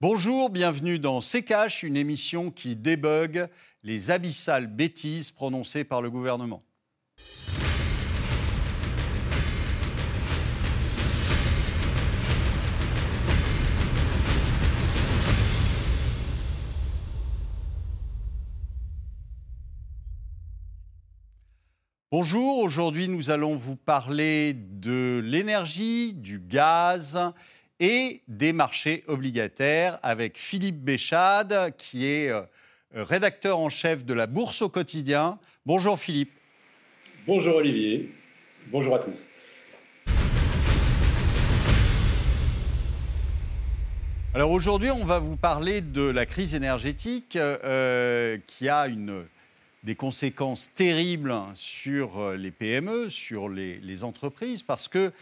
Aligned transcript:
Bonjour, 0.00 0.48
bienvenue 0.48 1.00
dans 1.00 1.20
CKH, 1.20 1.82
une 1.82 1.96
émission 1.96 2.52
qui 2.52 2.76
débug 2.76 3.48
les 3.82 4.12
abyssales 4.12 4.68
bêtises 4.68 5.32
prononcées 5.32 5.82
par 5.82 6.02
le 6.02 6.08
gouvernement. 6.08 6.62
Bonjour, 22.12 22.58
aujourd'hui 22.60 23.08
nous 23.08 23.30
allons 23.30 23.56
vous 23.56 23.74
parler 23.74 24.54
de 24.54 25.20
l'énergie, 25.24 26.14
du 26.14 26.38
gaz 26.38 27.18
et 27.80 28.22
des 28.28 28.52
marchés 28.52 29.04
obligataires 29.06 29.98
avec 30.02 30.38
Philippe 30.38 30.78
Béchade, 30.78 31.74
qui 31.76 32.06
est 32.06 32.30
euh, 32.30 32.42
rédacteur 32.92 33.58
en 33.58 33.68
chef 33.68 34.04
de 34.04 34.14
la 34.14 34.26
Bourse 34.26 34.62
au 34.62 34.68
quotidien. 34.68 35.38
Bonjour 35.64 35.98
Philippe. 35.98 36.32
Bonjour 37.26 37.56
Olivier. 37.56 38.10
Bonjour 38.68 38.96
à 38.96 38.98
tous. 38.98 39.26
Alors 44.34 44.50
aujourd'hui, 44.50 44.90
on 44.90 45.04
va 45.04 45.18
vous 45.18 45.36
parler 45.36 45.80
de 45.80 46.02
la 46.02 46.26
crise 46.26 46.54
énergétique 46.54 47.36
euh, 47.36 48.38
qui 48.46 48.68
a 48.68 48.86
une, 48.86 49.24
des 49.84 49.94
conséquences 49.94 50.72
terribles 50.74 51.34
sur 51.54 52.18
euh, 52.18 52.36
les 52.36 52.50
PME, 52.50 53.08
sur 53.08 53.48
les, 53.48 53.78
les 53.78 54.04
entreprises, 54.04 54.62
parce 54.62 54.86
que 54.86 55.12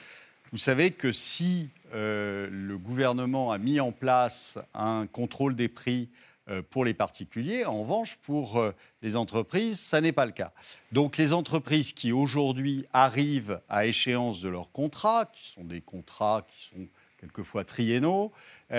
vous 0.52 0.58
savez 0.58 0.92
que 0.92 1.10
si 1.12 1.68
euh, 1.94 2.48
le 2.50 2.78
gouvernement 2.78 3.52
a 3.52 3.58
mis 3.58 3.80
en 3.80 3.92
place 3.92 4.58
un 4.74 5.06
contrôle 5.06 5.56
des 5.56 5.68
prix 5.68 6.08
euh, 6.48 6.62
pour 6.68 6.84
les 6.84 6.94
particuliers. 6.94 7.64
En 7.64 7.82
revanche, 7.82 8.18
pour 8.22 8.58
euh, 8.58 8.72
les 9.02 9.16
entreprises, 9.16 9.80
ça 9.80 10.00
n'est 10.00 10.12
pas 10.12 10.26
le 10.26 10.32
cas. 10.32 10.52
Donc 10.92 11.16
les 11.16 11.32
entreprises 11.32 11.92
qui 11.92 12.12
aujourd'hui 12.12 12.86
arrivent 12.92 13.60
à 13.68 13.86
échéance 13.86 14.40
de 14.40 14.48
leurs 14.48 14.70
contrats, 14.70 15.28
qui 15.32 15.48
sont 15.48 15.64
des 15.64 15.80
contrats 15.80 16.46
qui 16.48 16.66
sont 16.66 16.86
quelquefois 17.20 17.64
triennaux, 17.64 18.30
qui 18.68 18.74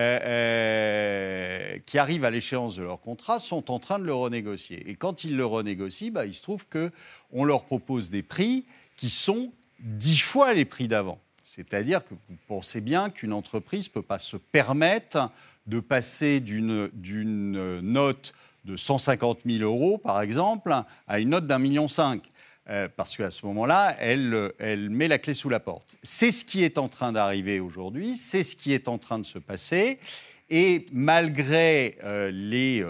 arrivent 1.97 2.25
à 2.25 2.29
l'échéance 2.29 2.75
de 2.75 2.83
leur 2.83 3.01
contrat, 3.01 3.39
sont 3.39 3.71
en 3.71 3.79
train 3.79 3.99
de 3.99 4.05
le 4.05 4.13
renégocier. 4.13 4.89
Et 4.89 4.95
quand 4.95 5.23
ils 5.23 5.35
le 5.35 5.45
renégocient, 5.45 6.11
bah, 6.11 6.25
il 6.25 6.33
se 6.33 6.43
trouve 6.43 6.65
qu'on 6.67 7.43
leur 7.43 7.65
propose 7.65 8.09
des 8.09 8.23
prix 8.23 8.65
qui 8.95 9.09
sont 9.09 9.51
dix 9.79 10.19
fois 10.19 10.53
les 10.53 10.65
prix 10.65 10.87
d'avant. 10.87 11.19
C'est-à-dire 11.49 12.03
que 12.03 12.13
vous 12.13 12.35
pensez 12.49 12.81
bien 12.81 13.09
qu'une 13.09 13.31
entreprise 13.31 13.87
ne 13.87 13.93
peut 13.93 14.01
pas 14.01 14.19
se 14.19 14.35
permettre 14.35 15.31
de 15.65 15.79
passer 15.79 16.41
d'une 16.41 17.79
note 17.79 18.33
de 18.65 18.75
150 18.75 19.39
000 19.45 19.63
euros, 19.63 19.97
par 19.97 20.19
exemple, 20.19 20.75
à 21.07 21.19
une 21.19 21.29
note 21.29 21.47
d'un 21.47 21.57
million 21.57 21.87
cinq. 21.87 22.23
Euh, 22.69 22.89
parce 22.93 23.15
qu'à 23.15 23.31
ce 23.31 23.45
moment-là, 23.45 23.95
elle, 23.97 24.51
elle 24.59 24.89
met 24.89 25.07
la 25.07 25.19
clé 25.19 25.33
sous 25.33 25.47
la 25.47 25.61
porte. 25.61 25.95
C'est 26.03 26.33
ce 26.33 26.43
qui 26.43 26.63
est 26.65 26.77
en 26.77 26.89
train 26.89 27.13
d'arriver 27.13 27.61
aujourd'hui, 27.61 28.17
c'est 28.17 28.43
ce 28.43 28.57
qui 28.57 28.73
est 28.73 28.89
en 28.89 28.97
train 28.97 29.17
de 29.17 29.25
se 29.25 29.39
passer. 29.39 29.99
Et 30.49 30.85
malgré 30.91 31.97
euh, 32.03 32.29
les, 32.29 32.83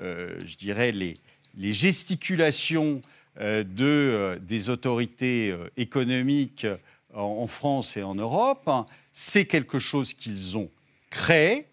euh, 0.00 0.38
je 0.44 0.56
dirais, 0.56 0.92
les, 0.92 1.16
les 1.56 1.72
gesticulations 1.72 3.02
de, 3.40 4.38
des 4.40 4.70
autorités 4.70 5.52
économiques 5.76 6.68
en 7.14 7.46
France 7.46 7.96
et 7.96 8.02
en 8.02 8.14
Europe, 8.14 8.70
c'est 9.12 9.44
quelque 9.44 9.78
chose 9.78 10.14
qu'ils 10.14 10.56
ont 10.56 10.70
créé, 11.10 11.66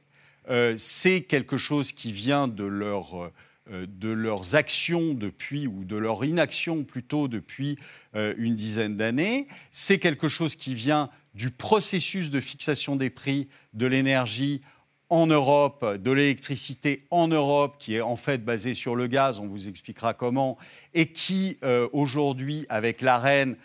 euh, 0.50 0.76
c'est 0.78 1.22
quelque 1.22 1.58
chose 1.58 1.92
qui 1.92 2.12
vient 2.12 2.48
de, 2.48 2.64
leur, 2.64 3.32
euh, 3.72 3.88
de 3.88 4.10
leurs 4.10 4.56
actions 4.56 5.14
depuis, 5.14 5.68
ou 5.68 5.84
de 5.84 5.98
leur 5.98 6.24
inaction 6.24 6.84
plutôt 6.84 7.28
depuis 7.28 7.78
euh, 8.16 8.34
une 8.38 8.56
dizaine 8.56 8.98
d'années, 8.98 9.48
c'est 9.72 9.98
quelque 9.98 10.28
chose 10.30 10.56
qui 10.56 10.76
vient 10.76 11.10
du 11.34 11.50
processus 11.50 12.30
de 12.30 12.40
fixation 12.40 12.96
des 12.96 13.10
prix 13.10 13.48
de 13.74 13.88
l'énergie 13.88 14.62
en 15.10 15.28
Europe, 15.28 15.98
de 15.98 16.12
l'électricité 16.12 17.06
en 17.10 17.28
Europe, 17.28 17.76
qui 17.80 17.96
est 17.96 18.02
en 18.02 18.16
fait 18.16 18.46
basée 18.46 18.74
sur 18.74 18.96
le 18.96 19.08
gaz, 19.08 19.40
on 19.40 19.48
vous 19.48 19.68
expliquera 19.68 20.14
comment, 20.14 20.58
et 20.94 21.12
qui 21.12 21.58
aujourd'hui, 21.92 22.66
avec 22.70 23.02
l'AREN, 23.02 23.56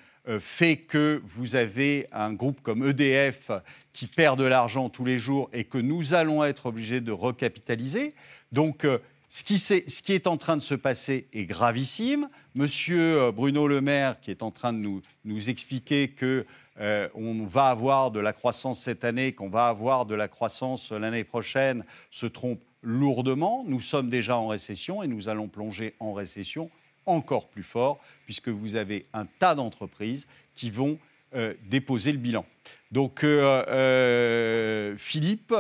fait 0.41 0.77
que 0.77 1.23
vous 1.25 1.57
avez 1.57 2.07
un 2.13 2.33
groupe 2.33 2.61
comme 2.61 2.87
EDF 2.87 3.51
qui 3.93 4.07
perd 4.07 4.39
de 4.39 4.45
l'argent 4.45 4.89
tous 4.89 5.05
les 5.05 5.19
jours 5.19 5.49
et 5.53 5.65
que 5.65 5.79
nous 5.79 6.15
allons 6.15 6.45
être 6.45 6.67
obligés 6.67 7.01
de 7.01 7.13
recapitaliser. 7.13 8.15
Donc, 8.53 8.85
euh, 8.85 8.99
ce 9.29 9.43
qui, 9.43 10.13
est 10.13 10.27
en 10.27 10.37
train 10.37 10.57
de 10.57 10.63
se 10.63 10.75
passer 10.75 11.29
est 11.33 11.45
gravissime. 11.45 12.29
Monsieur 12.55 13.21
euh, 13.21 13.33
Bruno 13.33 13.69
Le 13.69 13.81
Maire, 13.81 14.21
qui 14.21 14.31
est 14.31 14.43
en 14.43 14.51
train 14.51 14.73
de 14.73 14.79
nous, 14.79 15.03
nous 15.25 15.51
expliquer 15.51 16.09
que 16.09 16.47
on 17.15 17.47
va 17.47 17.69
avoir 17.69 18.11
de 18.11 18.21
la 18.21 18.35
croissance 18.35 18.81
cette 18.81 19.03
année, 19.03 19.33
qu'on 19.33 19.49
va 19.49 19.69
avoir 19.69 20.05
de 20.05 20.15
la 20.15 20.29
croissance 20.29 20.93
l'année 20.93 21.25
prochaine, 21.25 21.87
se 22.11 22.27
trompe 22.27 22.61
lourdement. 22.83 23.65
Nous 23.67 23.81
sommes 23.81 24.11
déjà 24.11 24.37
en 24.37 24.49
récession 24.49 25.03
et 25.03 25.09
nous 25.09 25.31
allons 25.31 25.49
plonger 25.49 25.95
en 26.01 26.13
récession 26.13 26.71
encore 27.07 27.49
plus 27.49 27.63
fort, 27.63 28.01
puisque 28.25 28.49
vous 28.49 28.77
avez 28.77 29.07
un 29.15 29.27
tas 29.39 29.55
d'entreprises 29.55 30.27
qui 30.55 30.71
vont 30.71 30.99
euh, 31.35 31.55
déposer 31.69 32.13
le 32.13 32.19
bilan. 32.19 32.47
Donc, 32.93 33.25
euh, 33.25 33.65
euh, 33.69 34.95
Philippe, 34.97 35.55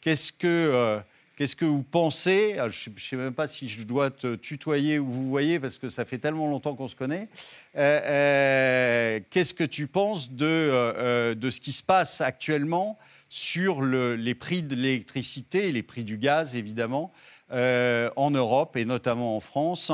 qu'est-ce 0.00 0.32
que, 0.32 1.00
qu'est-ce 1.36 1.56
que 1.56 1.64
vous 1.64 1.82
pensez? 1.82 2.56
Je 2.70 2.90
ne 2.90 2.98
sais 2.98 3.16
même 3.16 3.34
pas 3.34 3.46
si 3.46 3.68
je 3.68 3.82
dois 3.82 4.10
te 4.10 4.36
tutoyer 4.36 4.98
ou 4.98 5.06
vous 5.06 5.28
voyez, 5.28 5.58
parce 5.60 5.78
que 5.78 5.90
ça 5.90 6.04
fait 6.04 6.18
tellement 6.18 6.48
longtemps 6.48 6.74
qu'on 6.74 6.88
se 6.88 6.96
connaît. 6.96 7.28
qu'est-ce 7.74 9.52
que 9.52 9.64
tu 9.64 9.88
penses 9.88 10.30
de, 10.30 11.34
de 11.34 11.50
ce 11.50 11.60
qui 11.60 11.72
se 11.72 11.82
passe 11.82 12.20
actuellement 12.20 12.98
sur 13.28 13.82
le, 13.82 14.14
les 14.14 14.34
prix 14.34 14.62
de 14.62 14.74
l'électricité 14.74 15.68
et 15.68 15.72
les 15.72 15.82
prix 15.82 16.04
du 16.04 16.18
gaz, 16.18 16.54
évidemment, 16.54 17.12
en 17.50 18.30
Europe 18.30 18.76
et 18.76 18.84
notamment 18.84 19.36
en 19.36 19.40
France? 19.40 19.90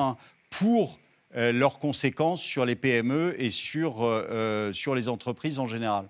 Pour 0.59 0.99
euh, 1.37 1.53
leurs 1.53 1.79
conséquences 1.79 2.43
sur 2.43 2.65
les 2.65 2.77
PME 2.77 3.35
et 3.39 3.51
sur, 3.51 4.03
euh, 4.03 4.27
euh, 4.31 4.73
sur 4.73 4.95
les 4.95 5.09
entreprises 5.09 5.59
en 5.59 5.67
général 5.67 6.07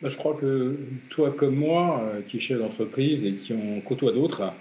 bah, 0.00 0.08
Je 0.08 0.16
crois 0.16 0.36
que 0.40 0.76
toi 1.10 1.34
comme 1.36 1.56
moi, 1.56 2.12
qui 2.28 2.36
es 2.36 2.40
chef 2.40 2.58
d'entreprise 2.58 3.24
et 3.24 3.32
qui 3.32 3.54
en 3.54 3.80
côtoie 3.80 4.12
d'autres, 4.12 4.52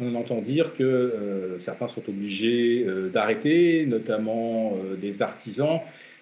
on 0.00 0.14
entend 0.14 0.42
dire 0.42 0.74
que 0.74 1.56
certains 1.60 1.88
sont 1.88 2.02
obligés 2.08 2.84
d'arrêter, 3.12 3.86
notamment 3.86 4.76
des 5.00 5.22
artisans. 5.22 5.78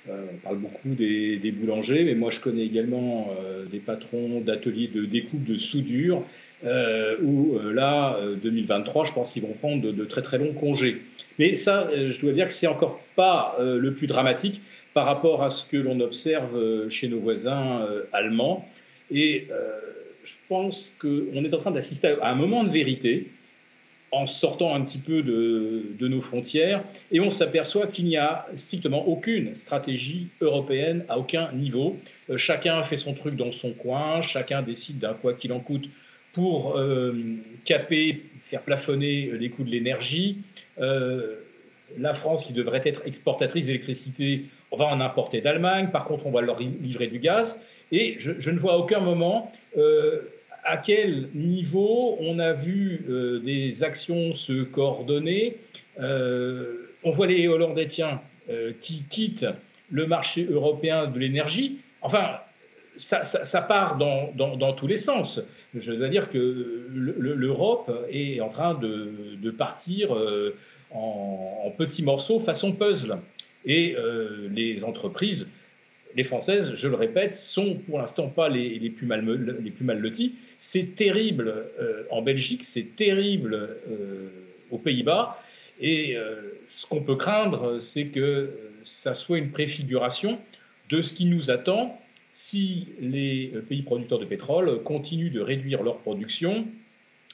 on 0.08 0.36
parle 0.44 0.58
beaucoup 0.58 0.90
des, 0.90 1.38
des, 1.38 1.50
boulangers, 1.50 2.04
mais 2.04 2.14
moi 2.14 2.30
je 2.30 2.40
connais 2.40 2.64
également 2.64 3.34
des 3.72 3.78
patrons 3.78 4.42
d'ateliers 4.42 4.88
de 4.88 5.06
découpe 5.06 5.44
de 5.44 5.56
soudure 5.56 6.22
euh, 6.64 7.16
où 7.22 7.56
euh, 7.56 7.72
là, 7.72 8.18
2023, 8.42 9.02
euh, 9.02 9.06
je 9.06 9.12
pense 9.12 9.32
qu'ils 9.32 9.42
vont 9.42 9.54
prendre 9.54 9.80
de, 9.90 10.04
très 10.04 10.20
très 10.20 10.36
longs 10.36 10.52
congés. 10.52 11.00
Mais 11.38 11.56
ça, 11.56 11.88
je 11.94 12.20
dois 12.20 12.32
dire 12.32 12.46
que 12.48 12.52
c'est 12.52 12.66
encore 12.66 13.00
pas 13.16 13.56
le 13.58 13.94
plus 13.94 14.06
dramatique 14.06 14.60
par 14.92 15.06
rapport 15.06 15.42
à 15.42 15.50
ce 15.50 15.64
que 15.64 15.78
l'on 15.78 15.98
observe 16.00 16.90
chez 16.90 17.08
nos 17.08 17.18
voisins 17.18 17.86
allemands. 18.12 18.68
Et 19.10 19.48
je 20.22 20.34
pense 20.50 20.94
qu'on 21.00 21.42
est 21.42 21.54
en 21.54 21.58
train 21.58 21.70
d'assister 21.70 22.14
à 22.20 22.30
un 22.30 22.34
moment 22.34 22.62
de 22.62 22.68
vérité 22.68 23.30
en 24.12 24.26
sortant 24.26 24.74
un 24.74 24.82
petit 24.82 24.98
peu 24.98 25.22
de 25.22 26.08
nos 26.08 26.20
frontières 26.20 26.84
et 27.10 27.20
on 27.20 27.30
s'aperçoit 27.30 27.86
qu'il 27.86 28.04
n'y 28.04 28.18
a 28.18 28.46
strictement 28.54 29.08
aucune 29.08 29.56
stratégie 29.56 30.28
européenne 30.42 31.06
à 31.08 31.18
aucun 31.18 31.50
niveau. 31.52 31.96
chacun 32.36 32.82
fait 32.82 32.98
son 32.98 33.14
truc 33.14 33.36
dans 33.36 33.52
son 33.52 33.72
coin, 33.72 34.20
chacun 34.20 34.60
décide 34.60 34.98
d'un 34.98 35.14
quoi 35.14 35.32
qu'il 35.32 35.54
en 35.54 35.60
coûte 35.60 35.88
pour 36.32 36.76
euh, 36.76 37.12
caper, 37.64 38.22
faire 38.44 38.62
plafonner 38.62 39.30
les 39.38 39.50
coûts 39.50 39.64
de 39.64 39.70
l'énergie. 39.70 40.38
Euh, 40.78 41.36
la 41.98 42.14
France, 42.14 42.44
qui 42.44 42.52
devrait 42.52 42.82
être 42.84 43.02
exportatrice 43.04 43.66
d'électricité, 43.66 44.44
on 44.70 44.76
va 44.76 44.86
en 44.86 45.00
importer 45.00 45.40
d'Allemagne. 45.40 45.88
Par 45.92 46.04
contre, 46.04 46.26
on 46.26 46.30
va 46.30 46.40
leur 46.40 46.58
livrer 46.60 47.08
du 47.08 47.18
gaz. 47.18 47.60
Et 47.90 48.16
je, 48.18 48.50
ne 48.50 48.58
vois 48.58 48.74
à 48.74 48.76
aucun 48.76 49.00
moment 49.00 49.50
euh, 49.76 50.20
à 50.62 50.76
quel 50.76 51.28
niveau 51.34 52.16
on 52.20 52.38
a 52.38 52.52
vu 52.52 53.04
des 53.44 53.82
actions 53.82 54.34
se 54.34 54.62
coordonner. 54.62 55.56
on 55.98 57.10
voit 57.10 57.26
les 57.26 57.48
Hollandais, 57.48 57.88
tiens, 57.88 58.20
qui 58.80 59.02
quittent 59.10 59.46
le 59.90 60.06
marché 60.06 60.46
européen 60.48 61.06
de 61.06 61.18
l'énergie. 61.18 61.78
Enfin, 62.02 62.38
ça, 62.96 63.62
part 63.62 63.96
dans, 63.96 64.72
tous 64.72 64.86
les 64.86 64.98
sens. 64.98 65.42
Je 65.74 65.92
dois 65.92 66.08
dire 66.08 66.30
que 66.30 66.86
l'Europe 66.90 67.90
est 68.10 68.40
en 68.40 68.48
train 68.48 68.74
de, 68.74 69.50
partir 69.50 70.14
euh, 70.14 70.56
en, 70.90 71.72
petits 71.76 72.02
morceaux 72.02 72.40
façon 72.40 72.72
puzzle. 72.72 73.18
Et 73.64 73.94
euh, 73.96 74.48
les 74.52 74.84
entreprises 74.84 75.46
les 76.16 76.24
Françaises, 76.24 76.72
je 76.74 76.88
le 76.88 76.96
répète, 76.96 77.36
sont 77.36 77.76
pour 77.86 78.00
l'instant 78.00 78.26
pas 78.26 78.48
les, 78.48 78.90
plus 78.90 79.06
mal, 79.06 79.24
les 79.62 79.70
plus 79.70 79.84
mal 79.84 80.00
loties. 80.00 80.34
C'est 80.58 80.96
terrible 80.96 81.54
en 82.10 82.20
Belgique, 82.20 82.64
c'est 82.64 82.96
terrible 82.96 83.68
aux 84.72 84.78
Pays-Bas. 84.78 85.40
Et 85.80 86.16
ce 86.68 86.84
qu'on 86.86 87.00
peut 87.00 87.14
craindre, 87.14 87.78
c'est 87.78 88.06
que 88.06 88.50
ça 88.84 89.14
soit 89.14 89.38
une 89.38 89.52
préfiguration 89.52 90.40
de 90.88 91.00
ce 91.00 91.14
qui 91.14 91.26
nous 91.26 91.52
attend 91.52 91.96
si 92.32 92.88
les 93.00 93.52
pays 93.68 93.82
producteurs 93.82 94.18
de 94.18 94.24
pétrole 94.24 94.82
continuent 94.82 95.32
de 95.32 95.40
réduire 95.40 95.82
leur 95.82 95.98
production 95.98 96.66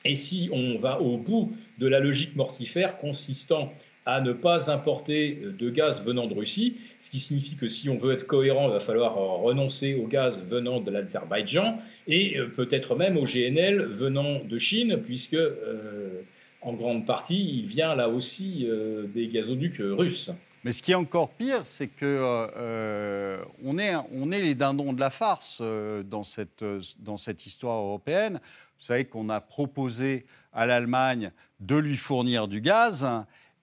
et 0.05 0.17
si 0.17 0.49
on 0.53 0.79
va 0.79 1.01
au 1.01 1.17
bout 1.17 1.57
de 1.79 1.87
la 1.87 2.01
logique 2.01 2.37
mortifère 2.37 2.99
consistant 2.99 3.73
à 4.07 4.21
ne 4.21 4.33
pas 4.33 4.71
importer 4.71 5.37
de 5.59 5.69
gaz 5.69 6.05
venant 6.05 6.29
de 6.29 6.35
Russie, 6.35 6.77
ce 7.01 7.11
qui 7.11 7.19
signifie 7.19 7.57
que 7.57 7.69
si 7.69 7.89
on 7.89 7.99
veut 7.99 8.15
être 8.15 8.27
cohérent, 8.27 8.69
il 8.69 8.73
va 8.73 8.81
falloir 8.81 9.17
renoncer 9.17 9.97
au 9.97 10.07
gaz 10.07 10.41
venant 10.49 10.81
de 10.81 10.93
l'Azerbaïdjan 10.93 11.81
et 12.07 12.39
euh, 12.39 12.47
peut-être 12.47 12.95
même 12.95 13.17
au 13.17 13.25
GNL 13.25 13.83
venant 13.83 14.45
de 14.45 14.59
Chine, 14.59 15.01
puisque 15.05 15.35
euh, 15.35 16.23
en 16.63 16.75
grande 16.75 17.05
partie, 17.05 17.59
il 17.59 17.67
vient 17.67 17.97
là 17.97 18.09
aussi 18.09 18.67
euh, 18.69 19.07
des 19.13 19.27
gazoducs 19.27 19.81
russes. 19.81 20.31
Mais 20.67 20.73
ce 20.73 20.83
qui 20.83 20.91
est 20.91 20.97
encore 20.97 21.29
pire, 21.29 21.61
c'est 21.63 21.87
que 21.87 22.03
euh, 22.03 23.41
on, 23.63 23.79
est, 23.79 23.95
on 24.11 24.33
est 24.33 24.43
les 24.43 24.57
dindons 24.57 24.93
de 24.93 24.99
la 24.99 25.11
farce 25.11 25.61
euh, 25.61 26.03
dans, 26.03 26.25
cette, 26.25 26.65
dans 26.99 27.17
cette 27.17 27.47
histoire 27.47 27.79
européenne. 27.79 28.41
Vous 28.77 28.85
savez 28.85 29.05
qu'on 29.05 29.29
a 29.29 29.41
proposé 29.41 30.27
à 30.53 30.67
l'Allemagne 30.67 31.31
de 31.61 31.77
lui 31.77 31.97
fournir 31.97 32.49
du 32.49 32.61
gaz 32.61 33.07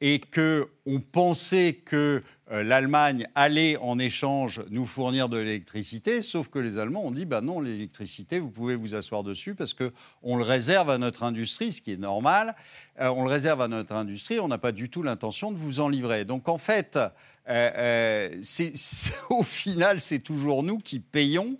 et 0.05 0.19
qu'on 0.19 0.99
pensait 0.99 1.79
que 1.85 2.19
euh, 2.51 2.61
l'Allemagne 2.61 3.25
allait 3.35 3.77
en 3.77 3.97
échange 3.99 4.61
nous 4.69 4.85
fournir 4.85 5.29
de 5.29 5.37
l'électricité, 5.37 6.21
sauf 6.21 6.49
que 6.49 6.59
les 6.59 6.77
Allemands 6.77 7.05
ont 7.05 7.11
dit 7.11 7.23
bah 7.23 7.39
non, 7.39 7.61
l'électricité, 7.61 8.41
vous 8.41 8.49
pouvez 8.49 8.75
vous 8.75 8.95
asseoir 8.95 9.23
dessus 9.23 9.55
parce 9.55 9.73
qu'on 9.73 10.35
le 10.35 10.43
réserve 10.43 10.89
à 10.89 10.97
notre 10.97 11.23
industrie, 11.23 11.71
ce 11.71 11.79
qui 11.79 11.93
est 11.93 11.97
normal. 11.97 12.53
Euh, 12.99 13.07
on 13.15 13.23
le 13.23 13.29
réserve 13.29 13.61
à 13.61 13.69
notre 13.69 13.93
industrie, 13.93 14.41
on 14.41 14.49
n'a 14.49 14.57
pas 14.57 14.73
du 14.73 14.89
tout 14.89 15.03
l'intention 15.03 15.53
de 15.53 15.57
vous 15.57 15.79
en 15.79 15.87
livrer. 15.87 16.25
Donc 16.25 16.49
en 16.49 16.57
fait, 16.57 16.99
euh, 17.47 18.41
au 19.29 19.43
final, 19.43 20.01
c'est 20.01 20.19
toujours 20.19 20.63
nous 20.63 20.79
qui 20.79 20.99
payons 20.99 21.55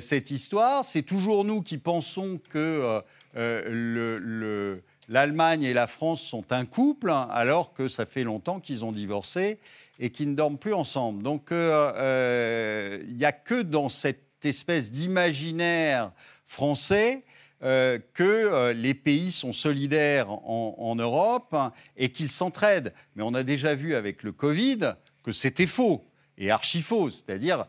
cette 0.00 0.32
histoire, 0.32 0.84
c'est 0.84 1.02
toujours 1.02 1.44
nous 1.44 1.62
qui 1.62 1.78
pensons 1.78 2.40
que 2.50 3.00
le 3.36 4.82
l'Allemagne 5.08 5.64
et 5.64 5.72
la 5.72 5.86
France 5.86 6.22
sont 6.22 6.52
un 6.52 6.64
couple, 6.64 7.10
alors 7.10 7.72
que 7.72 7.88
ça 7.88 8.06
fait 8.06 8.24
longtemps 8.24 8.60
qu'ils 8.60 8.84
ont 8.84 8.92
divorcé 8.92 9.58
et 9.98 10.10
qu'ils 10.10 10.30
ne 10.30 10.34
dorment 10.34 10.58
plus 10.58 10.74
ensemble. 10.74 11.22
Donc 11.22 11.50
euh, 11.50 11.92
euh, 11.96 12.98
il 13.08 13.16
n'y 13.16 13.24
a 13.24 13.32
que 13.32 13.62
dans 13.62 13.88
cette 13.88 14.44
espèce 14.44 14.90
d'imaginaire 14.90 16.12
français 16.46 17.24
euh, 17.64 17.98
que 18.14 18.70
les 18.72 18.94
pays 18.94 19.32
sont 19.32 19.52
solidaires 19.52 20.30
en, 20.30 20.94
Europe 20.96 21.56
et 21.96 22.10
qu'ils 22.10 22.30
s'entraident. 22.30 22.92
Mais 23.16 23.22
on 23.24 23.34
a 23.34 23.42
déjà 23.42 23.74
vu 23.74 23.94
avec 23.94 24.22
le 24.22 24.32
Covid 24.32 24.94
que 25.24 25.32
c'était 25.32 25.66
faux 25.66 26.04
et 26.36 26.50
archi 26.50 26.82
faux. 26.82 27.10
C'est-à-dire, 27.10 27.66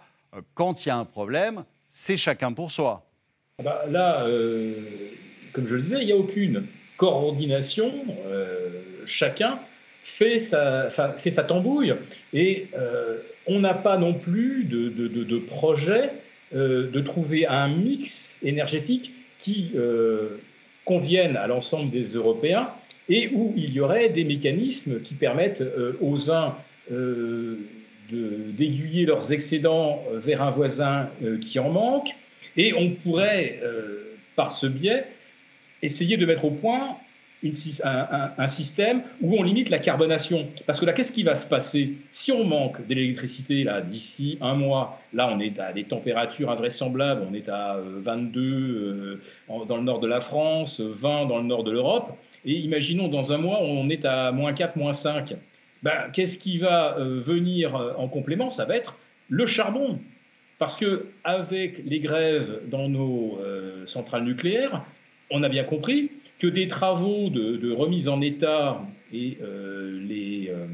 quand 0.53 0.85
il 0.85 0.89
y 0.89 0.91
a 0.91 0.97
un 0.97 1.05
problème, 1.05 1.63
c'est 1.87 2.17
chacun 2.17 2.53
pour 2.53 2.71
soi. 2.71 3.09
Ah 3.57 3.63
bah 3.63 3.85
là, 3.89 4.23
comme 5.53 5.67
je 5.67 5.73
le 5.73 5.81
disais, 5.81 5.97
il 6.01 6.05
n'y 6.05 6.11
a 6.11 6.17
aucune 6.17 6.67
coordination, 6.99 7.91
euh, 8.27 8.69
chacun 9.07 9.57
fait 10.03 10.37
sa, 10.39 10.89
fait 11.17 11.31
sa 11.31 11.43
tambouille. 11.43 11.95
Et 12.33 12.67
euh, 12.77 13.17
on 13.47 13.59
n'a 13.59 13.73
pas 13.73 13.97
non 13.97 14.13
plus 14.13 14.65
de, 14.65 14.89
de, 14.89 15.37
projet 15.39 16.11
euh, 16.53 16.91
de 16.91 16.99
trouver 16.99 17.47
un 17.47 17.69
mix 17.69 18.37
énergétique 18.43 19.13
qui 19.39 19.71
convienne 20.83 21.37
à 21.37 21.47
l'ensemble 21.47 21.89
des 21.89 22.07
Européens 22.13 22.69
et 23.07 23.29
où 23.33 23.53
il 23.55 23.71
y 23.71 23.79
aurait 23.79 24.09
des 24.09 24.25
mécanismes 24.25 25.01
qui 25.01 25.13
permettent 25.13 25.63
aux 26.01 26.29
uns 26.29 26.57
d'aiguiller 28.11 29.05
leurs 29.05 29.31
excédents 29.31 30.03
vers 30.13 30.41
un 30.41 30.49
voisin 30.49 31.07
qui 31.39 31.57
en 31.59 31.69
manque. 31.69 32.09
Et 32.57 32.73
on 32.73 32.89
pourrait, 32.89 33.61
par 34.35 34.51
ce 34.51 34.67
biais, 34.67 35.05
essayer 35.81 36.17
de 36.17 36.25
mettre 36.25 36.45
au 36.45 36.51
point 36.51 36.97
un, 37.43 38.47
système 38.47 39.01
où 39.21 39.37
on 39.37 39.43
limite 39.43 39.69
la 39.69 39.79
carbonation. 39.79 40.47
Parce 40.65 40.79
que 40.79 40.85
là, 40.85 40.93
qu'est-ce 40.93 41.11
qui 41.11 41.23
va 41.23 41.35
se 41.35 41.47
passer 41.47 41.93
Si 42.11 42.31
on 42.31 42.43
manque 42.43 42.85
d'électricité 42.87 43.65
d'ici 43.87 44.37
un 44.41 44.55
mois, 44.55 44.99
là 45.13 45.29
on 45.31 45.39
est 45.39 45.57
à 45.59 45.71
des 45.71 45.85
températures 45.85 46.51
invraisemblables, 46.51 47.21
on 47.29 47.33
est 47.33 47.47
à 47.47 47.77
22 47.81 48.41
euh, 48.41 49.21
euh, 49.49 49.65
dans 49.65 49.77
le 49.77 49.83
nord 49.83 49.99
de 49.99 50.07
la 50.07 50.19
France, 50.19 50.81
20 50.81 51.27
dans 51.27 51.37
le 51.37 51.45
nord 51.45 51.63
de 51.63 51.71
l'Europe, 51.71 52.17
et 52.45 52.53
imaginons 52.53 53.07
dans 53.07 53.31
un 53.31 53.37
mois 53.37 53.61
on 53.61 53.89
est 53.89 54.05
à 54.05 54.31
moins 54.31 54.53
4, 54.53 54.75
moins 54.75 54.93
5. 54.93 55.35
Ben, 55.81 56.09
qu'est-ce 56.11 56.37
qui 56.37 56.57
va 56.57 56.97
euh, 56.97 57.21
venir 57.21 57.73
en 57.97 58.09
complément? 58.09 58.49
Ça 58.49 58.65
va 58.65 58.75
être 58.75 58.97
le 59.29 59.47
charbon. 59.47 59.99
Parce 60.57 60.75
que 60.75 61.05
avec 61.23 61.85
les 61.85 62.01
grèves 62.01 62.63
dans 62.67 62.89
nos 62.89 63.39
centrales 63.85 64.25
nucléaires, 64.25 64.83
on 65.29 65.43
a 65.43 65.49
bien 65.49 65.63
compris 65.63 66.11
que 66.39 66.47
des 66.47 66.67
travaux 66.67 67.29
de, 67.29 67.71
remise 67.71 68.07
en 68.07 68.21
état 68.21 68.81
et 69.13 69.37
euh, 69.41 69.99
les, 70.07 70.49
euh, 70.49 70.65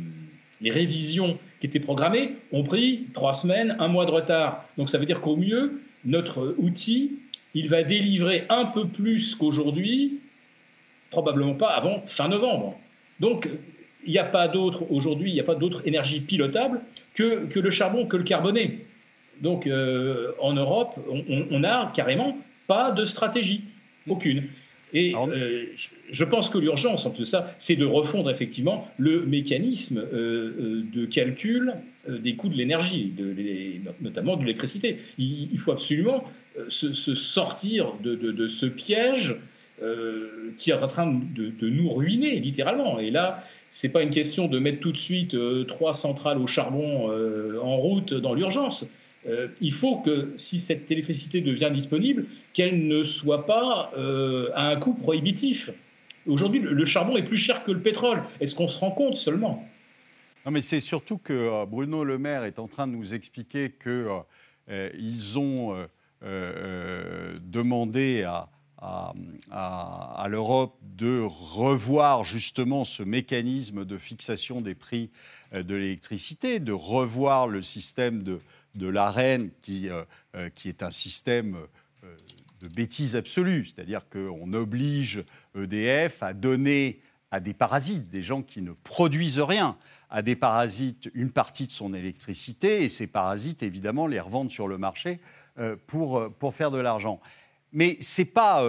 les, 0.61 0.69
révisions 0.69 1.37
qui 1.59 1.67
étaient 1.67 1.79
programmées 1.79 2.33
ont 2.51 2.63
pris 2.63 3.07
trois 3.13 3.33
semaines, 3.33 3.75
un 3.79 3.87
mois 3.87 4.05
de 4.05 4.11
retard. 4.11 4.65
Donc 4.77 4.89
ça 4.89 4.97
veut 4.97 5.05
dire 5.05 5.21
qu'au 5.21 5.35
mieux, 5.35 5.81
notre 6.05 6.55
outil, 6.57 7.13
il 7.53 7.69
va 7.69 7.83
délivrer 7.83 8.45
un 8.49 8.65
peu 8.65 8.87
plus 8.87 9.35
qu'aujourd'hui, 9.35 10.19
probablement 11.09 11.55
pas 11.55 11.69
avant 11.69 12.03
fin 12.05 12.27
novembre. 12.27 12.77
Donc 13.19 13.49
il 14.05 14.11
n'y 14.11 14.19
a 14.19 14.25
pas 14.25 14.47
d'autre, 14.47 14.83
aujourd'hui, 14.91 15.31
il 15.31 15.33
n'y 15.33 15.39
a 15.39 15.45
pas 15.45 15.55
d'autre 15.55 15.81
énergie 15.85 16.19
pilotable 16.19 16.81
que, 17.15 17.45
que, 17.47 17.59
le 17.59 17.71
charbon, 17.71 18.05
que 18.05 18.17
le 18.17 18.23
carboné. 18.23 18.85
Donc 19.41 19.65
euh, 19.65 20.33
en 20.39 20.53
Europe, 20.53 20.95
on 21.09 21.59
n'a 21.59 21.91
carrément 21.95 22.37
pas 22.67 22.91
de 22.91 23.05
stratégie, 23.05 23.63
aucune. 24.07 24.43
Et 24.93 25.13
euh, 25.13 25.65
je 26.11 26.23
pense 26.23 26.49
que 26.49 26.57
l'urgence 26.57 27.05
en 27.05 27.11
tout 27.11 27.25
ça, 27.25 27.53
c'est 27.59 27.75
de 27.75 27.85
refondre 27.85 28.29
effectivement 28.29 28.87
le 28.97 29.25
mécanisme 29.25 29.97
euh, 29.97 30.05
euh, 30.13 30.83
de 30.93 31.05
calcul 31.05 31.73
des 32.07 32.35
coûts 32.35 32.49
de 32.49 32.55
l'énergie, 32.55 33.11
notamment 33.99 34.37
de 34.37 34.41
l'électricité. 34.41 34.99
Il, 35.17 35.57
faut 35.57 35.71
absolument 35.71 36.23
se, 36.69 36.93
sortir 36.93 37.93
de, 38.03 38.47
ce 38.47 38.67
piège 38.67 39.35
qui 40.59 40.69
est 40.69 40.73
en 40.73 40.87
train 40.87 41.07
de, 41.07 41.67
nous 41.67 41.91
ruiner 41.91 42.39
littéralement. 42.39 42.99
Et 42.99 43.09
là, 43.09 43.43
c'est 43.71 43.89
pas 43.89 44.03
une 44.03 44.11
question 44.11 44.47
de 44.47 44.59
mettre 44.59 44.81
tout 44.81 44.91
de 44.91 44.97
suite 44.97 45.35
trois 45.67 45.95
centrales 45.95 46.37
au 46.37 46.45
charbon 46.45 47.09
en 47.59 47.77
route 47.77 48.13
dans 48.13 48.35
l'urgence. 48.35 48.87
Euh, 49.27 49.47
il 49.59 49.73
faut 49.73 49.97
que 49.97 50.33
si 50.37 50.59
cette 50.59 50.89
électricité 50.91 51.41
devient 51.41 51.71
disponible, 51.73 52.25
qu'elle 52.53 52.87
ne 52.87 53.03
soit 53.03 53.45
pas 53.45 53.91
euh, 53.97 54.49
à 54.53 54.67
un 54.67 54.75
coût 54.77 54.93
prohibitif. 54.93 55.71
Aujourd'hui, 56.27 56.59
le 56.59 56.85
charbon 56.85 57.17
est 57.17 57.23
plus 57.23 57.37
cher 57.37 57.63
que 57.63 57.71
le 57.71 57.81
pétrole. 57.81 58.23
Est-ce 58.39 58.55
qu'on 58.55 58.67
se 58.67 58.77
rend 58.77 58.91
compte 58.91 59.17
seulement? 59.17 59.67
Non, 60.45 60.51
mais 60.51 60.61
c'est 60.61 60.79
surtout 60.79 61.17
que 61.17 61.33
euh, 61.33 61.65
Bruno 61.65 62.03
Le 62.03 62.17
Maire 62.17 62.43
est 62.43 62.59
en 62.59 62.67
train 62.67 62.87
de 62.87 62.93
nous 62.93 63.13
expliquer 63.13 63.71
qu'ils 63.71 65.39
ont 65.39 65.75
demandé 67.47 68.23
à, 68.23 68.49
à 69.51 70.27
l'Europe 70.29 70.75
de 70.81 71.21
revoir 71.21 72.23
justement 72.23 72.83
ce 72.83 73.03
mécanisme 73.03 73.85
de 73.85 73.97
fixation 73.97 74.61
des 74.61 74.73
prix 74.75 75.11
de 75.53 75.75
l'électricité, 75.75 76.59
de 76.59 76.71
revoir 76.71 77.47
le 77.47 77.61
système 77.61 78.23
de, 78.23 78.39
de 78.75 78.87
l'AREN, 78.87 79.49
qui, 79.61 79.89
euh, 79.89 80.03
euh, 80.35 80.49
qui 80.49 80.69
est 80.69 80.83
un 80.83 80.91
système 80.91 81.57
euh, 82.03 82.15
de 82.61 82.67
bêtise 82.67 83.15
absolue, 83.15 83.65
c'est-à-dire 83.65 84.07
qu'on 84.09 84.53
oblige 84.53 85.23
EDF 85.57 86.21
à 86.23 86.33
donner 86.33 87.01
à 87.31 87.39
des 87.39 87.53
parasites, 87.53 88.09
des 88.09 88.21
gens 88.21 88.41
qui 88.41 88.61
ne 88.61 88.71
produisent 88.71 89.39
rien, 89.39 89.77
à 90.09 90.21
des 90.21 90.35
parasites 90.35 91.09
une 91.13 91.31
partie 91.31 91.67
de 91.67 91.71
son 91.71 91.93
électricité, 91.93 92.83
et 92.83 92.89
ces 92.89 93.07
parasites, 93.07 93.63
évidemment, 93.63 94.07
les 94.07 94.19
revendent 94.19 94.51
sur 94.51 94.67
le 94.67 94.77
marché 94.77 95.19
pour, 95.87 96.31
pour 96.35 96.53
faire 96.53 96.71
de 96.71 96.77
l'argent. 96.77 97.19
Mais 97.73 97.97
ce 97.99 98.21
n'est 98.21 98.25
pas, 98.25 98.63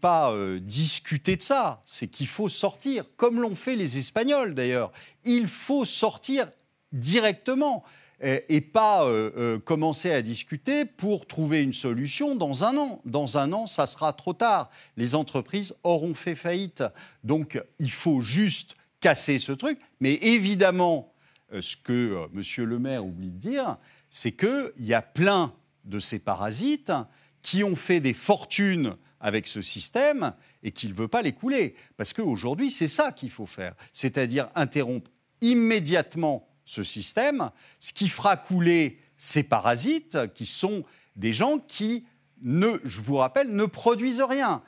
pas 0.00 0.34
discuter 0.60 1.36
de 1.36 1.42
ça, 1.42 1.82
c'est 1.84 2.08
qu'il 2.08 2.26
faut 2.26 2.48
sortir, 2.48 3.04
comme 3.16 3.40
l'ont 3.40 3.54
fait 3.54 3.76
les 3.76 3.98
Espagnols 3.98 4.54
d'ailleurs. 4.54 4.90
Il 5.24 5.46
faut 5.46 5.84
sortir 5.84 6.50
directement. 6.92 7.84
Euh, 8.22 8.40
et 8.50 8.60
pas 8.60 9.06
euh, 9.06 9.30
euh, 9.36 9.58
commencer 9.58 10.12
à 10.12 10.20
discuter 10.20 10.84
pour 10.84 11.26
trouver 11.26 11.62
une 11.62 11.72
solution 11.72 12.34
dans 12.34 12.64
un 12.64 12.76
an. 12.76 13.00
Dans 13.06 13.38
un 13.38 13.52
an, 13.52 13.66
ça 13.66 13.86
sera 13.86 14.12
trop 14.12 14.34
tard. 14.34 14.70
Les 14.98 15.14
entreprises 15.14 15.74
auront 15.84 16.14
fait 16.14 16.34
faillite. 16.34 16.84
Donc, 17.24 17.62
il 17.78 17.90
faut 17.90 18.20
juste 18.20 18.74
casser 19.00 19.38
ce 19.38 19.52
truc. 19.52 19.78
Mais 20.00 20.14
évidemment, 20.16 21.14
ce 21.60 21.76
que 21.76 22.28
M. 22.34 22.66
Le 22.68 22.78
Maire 22.78 23.06
oublie 23.06 23.30
de 23.30 23.38
dire, 23.38 23.78
c'est 24.10 24.32
qu'il 24.32 24.70
y 24.80 24.92
a 24.92 25.02
plein 25.02 25.54
de 25.86 25.98
ces 25.98 26.18
parasites 26.18 26.92
qui 27.40 27.64
ont 27.64 27.76
fait 27.76 28.00
des 28.00 28.12
fortunes 28.12 28.96
avec 29.20 29.46
ce 29.46 29.62
système 29.62 30.34
et 30.62 30.72
qu'il 30.72 30.90
ne 30.90 30.94
veut 30.94 31.08
pas 31.08 31.22
les 31.22 31.32
couler. 31.32 31.74
Parce 31.96 32.12
qu'aujourd'hui, 32.12 32.70
c'est 32.70 32.88
ça 32.88 33.12
qu'il 33.12 33.30
faut 33.30 33.46
faire, 33.46 33.74
c'est-à-dire 33.92 34.48
interrompre 34.54 35.10
immédiatement 35.40 36.49
ce 36.70 36.84
système, 36.84 37.50
ce 37.80 37.92
qui 37.92 38.08
fera 38.08 38.36
couler 38.36 39.00
ces 39.16 39.42
parasites, 39.42 40.32
qui 40.34 40.46
sont 40.46 40.84
des 41.16 41.32
gens 41.32 41.58
qui, 41.58 42.06
ne, 42.42 42.78
je 42.84 43.00
vous 43.00 43.16
rappelle, 43.16 43.50
ne 43.50 43.64
produisent 43.64 44.22
rien. 44.22 44.62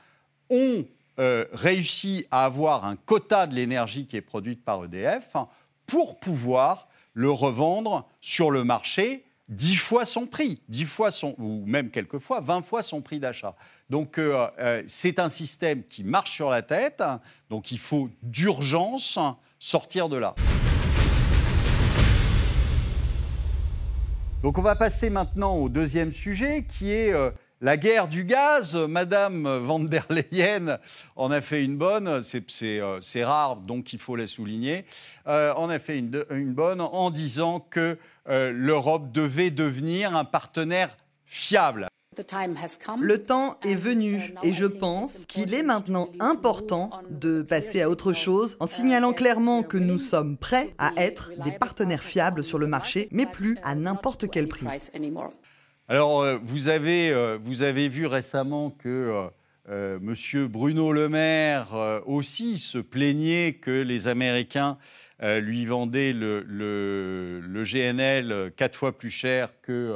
On 0.50 0.85
euh, 1.21 1.44
réussit 1.52 2.26
à 2.32 2.44
avoir 2.44 2.87
un 2.87 2.97
quota 2.97 3.47
de 3.47 3.54
l'énergie 3.54 4.06
qui 4.06 4.16
est 4.16 4.21
produite 4.21 4.64
par 4.64 4.85
EDF 4.85 5.37
pour 5.87 6.18
pouvoir 6.18 6.88
le 7.14 7.30
revendre 7.30 8.09
sur 8.21 8.50
le 8.50 8.64
marché 8.64 9.25
dix 9.49 9.76
fois 9.76 10.04
son 10.04 10.26
prix, 10.26 10.61
dix 10.68 10.87
fois 10.87 11.12
son, 11.12 11.37
ou 11.38 11.64
même 11.66 11.90
quelquefois 11.90 12.40
20 12.40 12.62
fois 12.62 12.82
son 12.82 13.00
prix 13.00 13.21
d'achat. 13.21 13.54
Donc 13.90 14.18
euh, 14.18 14.49
euh, 14.59 14.82
c'est 14.88 15.21
un 15.21 15.28
système 15.28 15.85
qui 15.85 16.02
marche 16.02 16.32
sur 16.32 16.50
la 16.50 16.62
tête, 16.62 17.04
donc 17.49 17.71
il 17.71 17.78
faut 17.78 18.11
d'urgence 18.23 19.21
sortir 19.61 20.09
de 20.09 20.16
là. 20.16 20.35
Donc 24.42 24.58
on 24.58 24.62
va 24.62 24.75
passer 24.75 25.08
maintenant 25.08 25.54
au 25.54 25.68
deuxième 25.68 26.11
sujet 26.11 26.64
qui 26.64 26.90
est 26.90 27.14
euh, 27.14 27.30
la 27.61 27.76
guerre 27.76 28.08
du 28.08 28.25
gaz. 28.25 28.75
Madame 28.75 29.46
van 29.58 29.78
der 29.78 30.04
Leyen 30.11 30.80
en 31.14 31.30
a 31.30 31.40
fait 31.40 31.64
une 31.64 31.76
bonne, 31.76 32.22
c'est 32.22 33.25
rare 33.25 33.58
donc 33.58 33.92
il 33.92 34.00
faut 34.00 34.16
la 34.16 34.26
souligner, 34.26 34.84
en 35.26 35.70
a 35.70 35.78
fait 35.78 35.96
une, 35.96 36.52
bonne 36.54 36.80
en 36.80 37.11
disant 37.11 37.61
que 37.61 37.96
euh, 38.28 38.50
l'Europe 38.52 39.12
devait 39.12 39.52
devenir 39.52 40.16
un 40.16 40.25
partenaire 40.25 40.96
fiable. 41.25 41.87
Le 43.00 43.25
temps 43.25 43.59
est 43.64 43.75
venu 43.75 44.35
et 44.42 44.52
je 44.52 44.66
pense 44.66 45.25
qu'il 45.26 45.54
est 45.54 45.62
maintenant 45.62 46.09
important 46.21 46.90
de 47.11 47.42
passer 47.42 47.83
à 47.83 47.90
autre 47.90 48.12
chose 48.12 48.57
en 48.61 48.66
signalant 48.66 49.12
clairement 49.12 49.62
que 49.62 49.78
nous 49.78 49.99
sommes 49.99 50.37
prêts 50.37 50.75
à 50.78 50.92
être 50.97 51.33
des 51.45 51.52
partenaires 51.52 52.02
fiables 52.02 52.45
sur 52.45 52.59
le 52.59 52.66
marché, 52.66 53.09
mais 53.12 53.26
plus 53.26 53.59
à 53.62 53.75
n'importe 53.75 54.31
quel 54.31 54.49
prix. 54.49 54.66
Alors, 55.88 56.23
euh, 56.23 56.38
vous 56.42 56.69
avez, 56.69 57.11
euh, 57.11 57.38
vous 57.42 57.62
avez 57.62 57.88
vu 57.88 58.07
récemment 58.07 58.71
que 58.71 59.28
M. 59.69 60.14
Bruno 60.49 60.92
Le 60.92 61.09
Maire 61.09 62.02
aussi 62.07 62.59
se 62.59 62.78
plaignait 62.78 63.54
que 63.54 63.83
les 63.83 64.09
Américains 64.09 64.76
euh, 65.23 65.38
lui 65.38 65.64
vendait 65.66 66.12
le, 66.12 66.40
le, 66.40 67.62
GNL 67.62 68.52
quatre 68.57 68.76
fois 68.76 68.97
plus 68.97 69.11
cher 69.11 69.50
que 69.62 69.95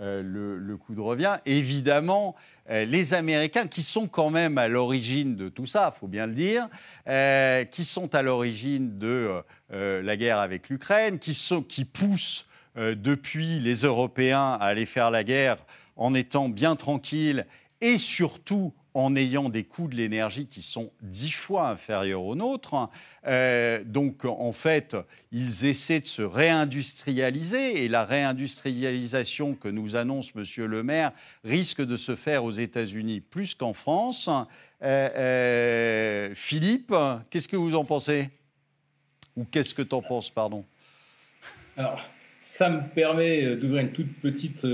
euh, 0.00 0.22
le, 0.22 0.76
coût 0.76 0.94
de 0.94 1.00
revient. 1.00 1.38
Évidemment, 1.46 2.34
euh, 2.70 2.84
les 2.84 3.14
Américains, 3.14 3.66
qui 3.66 3.82
sont 3.82 4.08
quand 4.08 4.30
même 4.30 4.58
à 4.58 4.68
l'origine 4.68 5.36
de 5.36 5.48
tout 5.48 5.66
ça, 5.66 5.92
il 5.94 5.98
faut 6.00 6.08
bien 6.08 6.26
le 6.26 6.34
dire, 6.34 6.68
qui 7.70 7.84
sont 7.84 8.14
à 8.14 8.22
l'origine 8.22 8.98
de 8.98 9.42
la 9.70 10.16
guerre 10.16 10.38
avec 10.38 10.68
l'Ukraine, 10.68 11.18
qui, 11.18 11.38
qui 11.68 11.84
poussent 11.84 12.46
depuis 12.76 13.60
les 13.60 13.82
Européens 13.82 14.58
à 14.60 14.66
aller 14.66 14.86
faire 14.86 15.10
la 15.10 15.22
guerre 15.22 15.58
en 15.96 16.14
étant 16.14 16.48
bien 16.48 16.74
tranquilles 16.76 17.46
et 17.80 17.98
surtout 17.98 18.72
en 18.94 19.16
ayant 19.16 19.48
des 19.48 19.64
coûts 19.64 19.88
de 19.88 19.96
l'énergie 19.96 20.46
qui 20.46 20.62
sont 20.62 20.92
dix 21.02 21.32
fois 21.32 21.68
inférieurs 21.68 22.22
aux 22.22 22.36
nôtres. 22.36 22.88
Euh, 23.26 23.82
donc, 23.84 24.24
en 24.24 24.52
fait, 24.52 24.96
ils 25.32 25.66
essaient 25.66 26.00
de 26.00 26.06
se 26.06 26.22
réindustrialiser 26.22 27.84
et 27.84 27.88
la 27.88 28.04
réindustrialisation 28.04 29.54
que 29.54 29.68
nous 29.68 29.96
annonce 29.96 30.32
M. 30.36 30.66
Le 30.66 30.82
Maire 30.84 31.12
risque 31.42 31.84
de 31.84 31.96
se 31.96 32.14
faire 32.14 32.44
aux 32.44 32.52
États-Unis 32.52 33.20
plus 33.20 33.54
qu'en 33.54 33.72
France. 33.72 34.30
Euh, 34.82 35.10
euh, 35.16 36.34
Philippe, 36.34 36.94
qu'est-ce 37.30 37.48
que 37.48 37.56
vous 37.56 37.74
en 37.74 37.84
pensez? 37.84 38.30
Ou 39.36 39.44
qu'est-ce 39.44 39.74
que 39.74 39.82
tu 39.82 39.94
en 39.94 40.02
penses, 40.02 40.30
pardon? 40.30 40.64
Ça 42.54 42.70
me 42.70 42.82
permet 42.94 43.56
d'ouvrir 43.56 43.82
une 43.82 43.90
toute 43.90 44.14
petite 44.22 44.64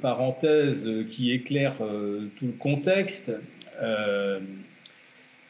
parenthèse 0.00 0.88
qui 1.08 1.30
éclaire 1.30 1.74
tout 1.76 2.46
le 2.46 2.52
contexte. 2.58 3.30
Euh, 3.80 4.40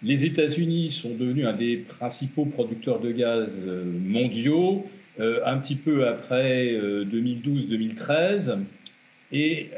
les 0.02 0.26
États-Unis 0.26 0.90
sont 0.90 1.14
devenus 1.14 1.46
un 1.46 1.54
des 1.54 1.78
principaux 1.78 2.44
producteurs 2.44 3.00
de 3.00 3.10
gaz 3.10 3.56
euh, 3.56 3.84
mondiaux, 3.86 4.86
euh, 5.18 5.40
un 5.46 5.56
petit 5.56 5.76
peu 5.76 6.06
après 6.06 6.74
2012-2013. 6.74 8.58
Et 9.32 9.70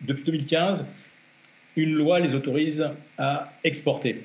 depuis 0.00 0.24
2015, 0.24 0.86
une 1.76 1.92
loi 1.92 2.18
les 2.18 2.34
autorise 2.34 2.88
à 3.18 3.52
exporter. 3.62 4.22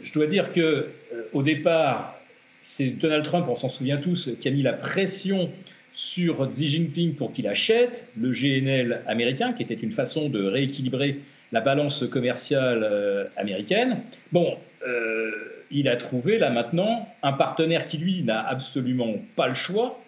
Je 0.00 0.12
dois 0.12 0.28
dire 0.28 0.52
que 0.52 0.86
au 1.32 1.42
départ, 1.42 2.14
c'est 2.62 2.86
Donald 2.86 3.24
Trump, 3.24 3.46
on 3.48 3.56
s'en 3.56 3.68
souvient 3.68 3.96
tous, 3.96 4.30
qui 4.38 4.46
a 4.46 4.52
mis 4.52 4.62
la 4.62 4.74
pression 4.74 5.50
sur 5.98 6.48
Xi 6.48 6.68
Jinping 6.68 7.16
pour 7.16 7.32
qu'il 7.32 7.48
achète 7.48 8.06
le 8.16 8.30
GNL 8.30 9.02
américain, 9.08 9.52
qui 9.52 9.64
était 9.64 9.74
une 9.74 9.90
façon 9.90 10.28
de 10.28 10.44
rééquilibrer 10.44 11.18
la 11.50 11.60
balance 11.60 12.04
commerciale 12.06 12.84
euh, 12.84 13.24
américaine. 13.36 14.02
Bon, 14.30 14.56
euh, 14.86 15.32
il 15.72 15.88
a 15.88 15.96
trouvé 15.96 16.38
là 16.38 16.50
maintenant 16.50 17.08
un 17.24 17.32
partenaire 17.32 17.84
qui, 17.84 17.98
lui, 17.98 18.22
n'a 18.22 18.46
absolument 18.46 19.14
pas 19.34 19.48
le 19.48 19.56
choix 19.56 20.00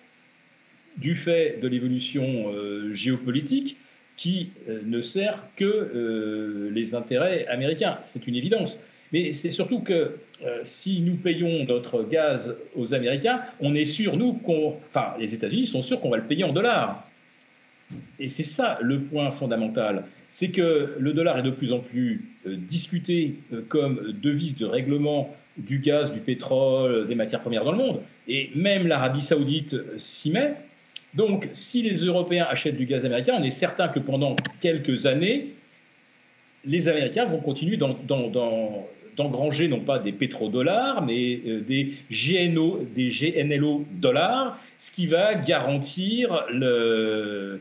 du 0.96 1.16
fait 1.16 1.58
de 1.60 1.66
l'évolution 1.66 2.52
euh, 2.52 2.94
géopolitique 2.94 3.76
qui 4.16 4.50
ne 4.68 5.00
sert 5.00 5.42
que 5.56 6.68
les 6.70 6.94
intérêts 6.94 7.46
américains. 7.46 7.98
C'est 8.02 8.26
une 8.26 8.36
évidence. 8.36 8.78
Mais 9.12 9.32
c'est 9.32 9.50
surtout 9.50 9.80
que 9.80 10.16
si 10.62 11.00
nous 11.00 11.16
payons 11.16 11.64
notre 11.64 12.04
gaz 12.04 12.56
aux 12.74 12.94
Américains, 12.94 13.42
on 13.60 13.74
est 13.74 13.84
sûr, 13.84 14.16
nous, 14.16 14.32
qu'on, 14.34 14.76
enfin, 14.88 15.14
les 15.18 15.34
États-Unis 15.34 15.66
sont 15.66 15.82
sûrs 15.82 16.00
qu'on 16.00 16.10
va 16.10 16.16
le 16.16 16.24
payer 16.24 16.44
en 16.44 16.52
dollars. 16.52 17.04
Et 18.18 18.28
c'est 18.28 18.44
ça 18.44 18.78
le 18.80 19.00
point 19.00 19.30
fondamental, 19.30 20.04
c'est 20.28 20.50
que 20.50 20.94
le 20.98 21.12
dollar 21.12 21.38
est 21.38 21.42
de 21.42 21.50
plus 21.50 21.72
en 21.72 21.80
plus 21.80 22.24
euh, 22.46 22.56
discuté 22.56 23.34
euh, 23.52 23.62
comme 23.68 24.12
devise 24.22 24.56
de 24.56 24.66
règlement 24.66 25.34
du 25.56 25.78
gaz, 25.78 26.12
du 26.12 26.20
pétrole, 26.20 27.08
des 27.08 27.14
matières 27.14 27.40
premières 27.40 27.64
dans 27.64 27.72
le 27.72 27.78
monde, 27.78 28.00
et 28.28 28.50
même 28.54 28.86
l'Arabie 28.86 29.22
saoudite 29.22 29.74
euh, 29.74 29.96
s'y 29.98 30.30
met. 30.30 30.54
Donc 31.14 31.48
si 31.54 31.82
les 31.82 31.96
Européens 31.96 32.46
achètent 32.48 32.76
du 32.76 32.86
gaz 32.86 33.04
américain, 33.04 33.34
on 33.38 33.42
est 33.42 33.50
certain 33.50 33.88
que 33.88 33.98
pendant 33.98 34.36
quelques 34.60 35.06
années, 35.06 35.54
les 36.64 36.88
Américains 36.88 37.24
vont 37.24 37.40
continuer 37.40 37.76
d'engranger 39.16 39.68
non 39.68 39.80
pas 39.80 39.98
des 39.98 40.12
pétrodollars, 40.12 41.04
mais 41.04 41.40
des, 41.66 41.94
GNO, 42.10 42.86
des 42.94 43.10
GNLO 43.10 43.84
dollars, 43.92 44.58
ce 44.78 44.90
qui 44.90 45.06
va 45.06 45.34
garantir 45.34 46.44
le, 46.52 47.60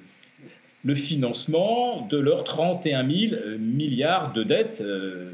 le 0.84 0.96
financement 0.96 2.08
de 2.10 2.18
leurs 2.18 2.44
31 2.44 3.08
000 3.10 3.34
euh, 3.34 3.58
milliards 3.58 4.34
de 4.34 4.44
dettes. 4.44 4.82
Euh, 4.82 5.32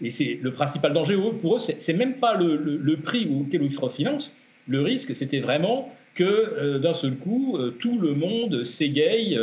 et 0.00 0.10
c'est 0.10 0.38
le 0.40 0.52
principal 0.52 0.92
danger 0.92 1.16
pour 1.42 1.56
eux, 1.56 1.58
c'est 1.58 1.92
même 1.92 2.14
pas 2.14 2.34
le, 2.34 2.96
prix 2.96 3.28
auquel 3.28 3.62
ils 3.62 3.70
se 3.70 3.80
refinancent. 3.80 4.34
Le 4.66 4.80
risque, 4.80 5.14
c'était 5.14 5.40
vraiment 5.40 5.94
que 6.14 6.24
euh, 6.24 6.78
d'un 6.78 6.94
seul 6.94 7.16
coup, 7.16 7.58
tout 7.78 7.98
le 7.98 8.14
monde 8.14 8.64
s'égaye 8.64 9.38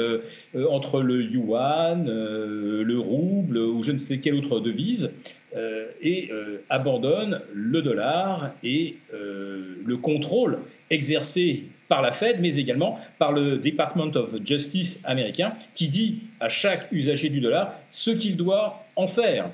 entre 0.72 1.01
le 1.01 1.22
yuan, 1.22 2.06
le 2.08 3.00
rouble 3.00 3.60
ou 3.60 3.84
je 3.84 3.92
ne 3.92 4.00
sais 4.00 4.18
quelle 4.18 4.34
autre 4.34 4.60
devise 4.60 5.12
et 5.56 6.30
abandonne 6.70 7.42
le 7.54 7.82
dollar 7.82 8.51
et 8.63 8.98
le 9.12 9.96
contrôle 9.98 10.60
exercé 10.89 11.63
par 11.88 12.01
la 12.01 12.12
Fed, 12.12 12.38
mais 12.42 12.58
également 12.58 13.00
par 13.18 13.32
le 13.32 13.58
Department 13.58 14.16
of 14.16 14.30
Justice 14.44 15.00
américain, 15.04 15.54
qui 15.74 15.88
dit 15.88 16.20
à 16.39 16.50
chaque 16.50 16.92
usager 16.92 17.30
du 17.30 17.39
dollar 17.39 17.74
ce 17.92 18.12
qu'il 18.12 18.36
doit 18.36 18.86
en 18.96 19.08
faire. 19.08 19.50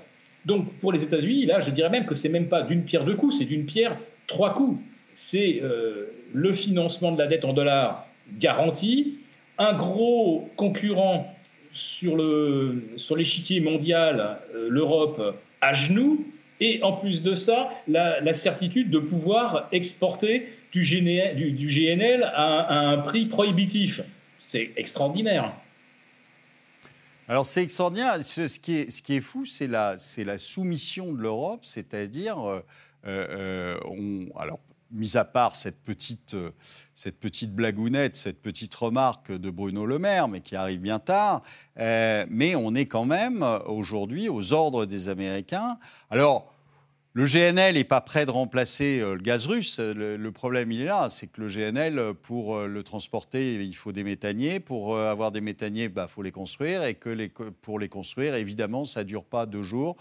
Donc 0.46 0.74
pour 0.80 0.92
les 0.92 1.04
États-Unis, 1.04 1.46
là, 1.46 1.62
je 1.62 1.72
dirais 1.72 1.90
même 1.90 2.06
que 2.06 2.16
c'est 2.16 2.30
même 2.30 2.48
pas 2.48 2.64
d'une 2.64 2.84
pierre 2.84 3.06
deux 3.06 3.16
coups, 3.16 3.38
c'est 3.38 3.46
d'une 3.46 3.66
pierre 3.66 3.98
trois 4.28 4.54
coups. 4.54 4.82
C'est 5.16 5.62
euh, 5.62 6.08
le 6.34 6.54
financement 6.54 7.12
de 7.12 7.20
la 7.20 7.28
dette 7.28 7.46
en 7.46 7.54
dollars 7.54 8.08
garanti, 8.40 9.20
un 9.58 9.74
gros 9.74 10.50
concurrent 10.56 11.34
sur 11.72 12.18
l'échiquier 12.18 13.62
sur 13.62 13.72
mondial, 13.72 14.40
euh, 14.56 14.68
l'Europe, 14.70 15.36
à 15.64 15.74
genoux, 15.74 16.26
et 16.60 16.82
en 16.84 16.94
plus 16.94 17.22
de 17.22 17.36
ça, 17.36 17.72
la 17.88 18.34
certitude 18.34 18.90
de 18.90 19.00
pouvoir 19.00 19.68
exporter 19.72 20.48
du, 20.74 20.84
GNL, 20.84 22.24
à, 22.24 22.74
un 22.74 22.98
prix 23.00 23.26
prohibitif. 23.26 24.02
C'est 24.40 24.72
extraordinaire. 24.76 25.54
Alors 27.28 27.46
c'est 27.46 27.64
extraordinaire. 27.64 28.24
Ce, 28.24 28.60
qui, 28.60 28.76
est, 28.80 29.22
fou, 29.22 29.46
c'est 29.46 29.68
la, 29.68 29.96
la 30.18 30.38
soumission 30.38 31.14
de 31.14 31.20
l'Europe, 31.20 31.62
c'est-à-dire, 31.64 32.40
euh, 32.40 32.60
euh, 33.06 33.78
alors 34.38 34.60
mis 34.94 35.18
à 35.18 35.26
part 35.26 35.56
cette 35.56 35.82
petite, 35.84 36.36
cette 36.96 37.20
petite 37.20 37.54
blagounette, 37.54 38.16
cette 38.16 38.42
petite 38.42 38.74
remarque 38.76 39.32
de 39.32 39.50
Bruno 39.50 39.86
Le 39.86 40.00
Maire, 40.00 40.28
mais 40.28 40.42
qui 40.42 40.56
arrive 40.56 40.80
bien 40.80 41.00
tard, 41.00 41.42
mais 41.76 42.56
on 42.56 42.76
est 42.76 42.86
quand 42.86 43.06
même 43.06 43.44
aujourd'hui 43.66 44.30
aux 44.30 44.54
ordres 44.54 44.86
des 44.86 45.10
Américains. 45.10 45.78
Alors, 46.10 46.54
le 47.16 47.28
GNL 47.28 47.76
n'est 47.76 47.84
pas 47.84 48.02
prêt 48.02 48.26
de 48.26 48.32
remplacer 48.32 49.00
euh, 49.00 49.14
le 49.14 49.22
gaz 49.22 49.46
russe. 49.46 49.80
Le, 49.80 50.32
problème, 50.32 50.72
il 50.72 50.82
est 50.82 50.86
là. 50.86 51.12
C'est 51.12 51.28
que 51.28 51.42
le 51.42 51.48
GNL, 51.48 52.16
pour 52.24 52.58
euh, 52.58 52.66
le 52.66 52.82
transporter, 52.82 53.64
il 53.64 53.76
faut 53.76 53.92
des 53.92 54.04
méthaniers. 54.04 54.60
Pour 54.60 54.96
euh, 54.96 55.12
avoir 55.12 55.32
des 55.32 55.40
méthaniers, 55.40 55.84
il 55.84 55.90
bah, 55.90 56.08
faut 56.08 56.24
les 56.24 56.32
construire. 56.32 56.84
Et 56.84 56.96
que 56.96 57.30
pour 57.62 57.78
les 57.78 57.88
construire, 57.88 58.34
évidemment, 58.34 58.86
ça 58.86 59.02
ne 59.02 59.08
dure 59.08 59.26
pas 59.26 59.46
deux 59.46 59.62
jours 59.62 59.96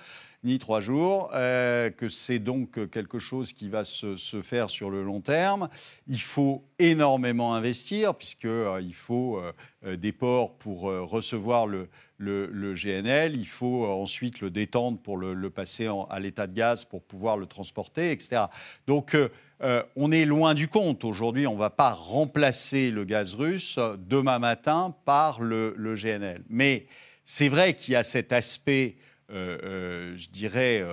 ni 0.44 0.58
trois 0.58 0.80
jours, 0.80 1.30
que 1.30 2.08
c'est 2.08 2.38
donc 2.38 2.90
quelque 2.90 3.18
chose 3.18 3.52
qui 3.52 3.68
va 3.68 3.84
se, 3.84 4.16
faire 4.42 4.70
sur 4.70 4.90
le 4.90 5.02
long 5.02 5.20
terme. 5.20 5.68
Il 6.08 6.20
faut 6.20 6.64
énormément 6.78 7.54
investir, 7.54 8.14
puisqu'il 8.14 8.94
faut 8.94 9.40
des 9.84 10.12
ports 10.12 10.54
pour 10.58 10.82
recevoir 10.82 11.66
le, 12.22 12.74
GNL, 12.74 13.36
il 13.36 13.46
faut 13.46 13.84
euh, 13.84 13.88
ensuite 13.88 14.40
le 14.40 14.50
détendre 14.50 14.98
pour 14.98 15.16
le, 15.16 15.50
passer 15.50 15.88
à 16.10 16.20
l'état 16.20 16.46
de 16.46 16.54
gaz 16.54 16.84
pour 16.84 17.02
pouvoir 17.02 17.36
le 17.36 17.46
transporter, 17.46 18.10
etc. 18.12 18.44
Donc 18.86 19.14
euh, 19.14 19.28
euh, 19.62 19.82
on 19.96 20.12
est 20.12 20.24
loin 20.24 20.54
du 20.54 20.68
compte. 20.68 21.04
Aujourd'hui, 21.04 21.46
on 21.46 21.54
ne 21.54 21.58
va 21.58 21.70
pas 21.70 21.90
remplacer 21.90 22.90
le 22.90 23.04
gaz 23.04 23.34
russe 23.34 23.78
demain 23.98 24.38
matin 24.38 24.94
par 25.04 25.40
le, 25.40 25.74
GNL. 25.94 26.42
Mais 26.48 26.86
c'est 27.24 27.48
vrai 27.48 27.74
qu'il 27.74 27.94
y 27.94 27.96
a 27.96 28.02
cet 28.02 28.32
aspect, 28.32 28.96
je 29.32 30.28
dirais, 30.28 30.84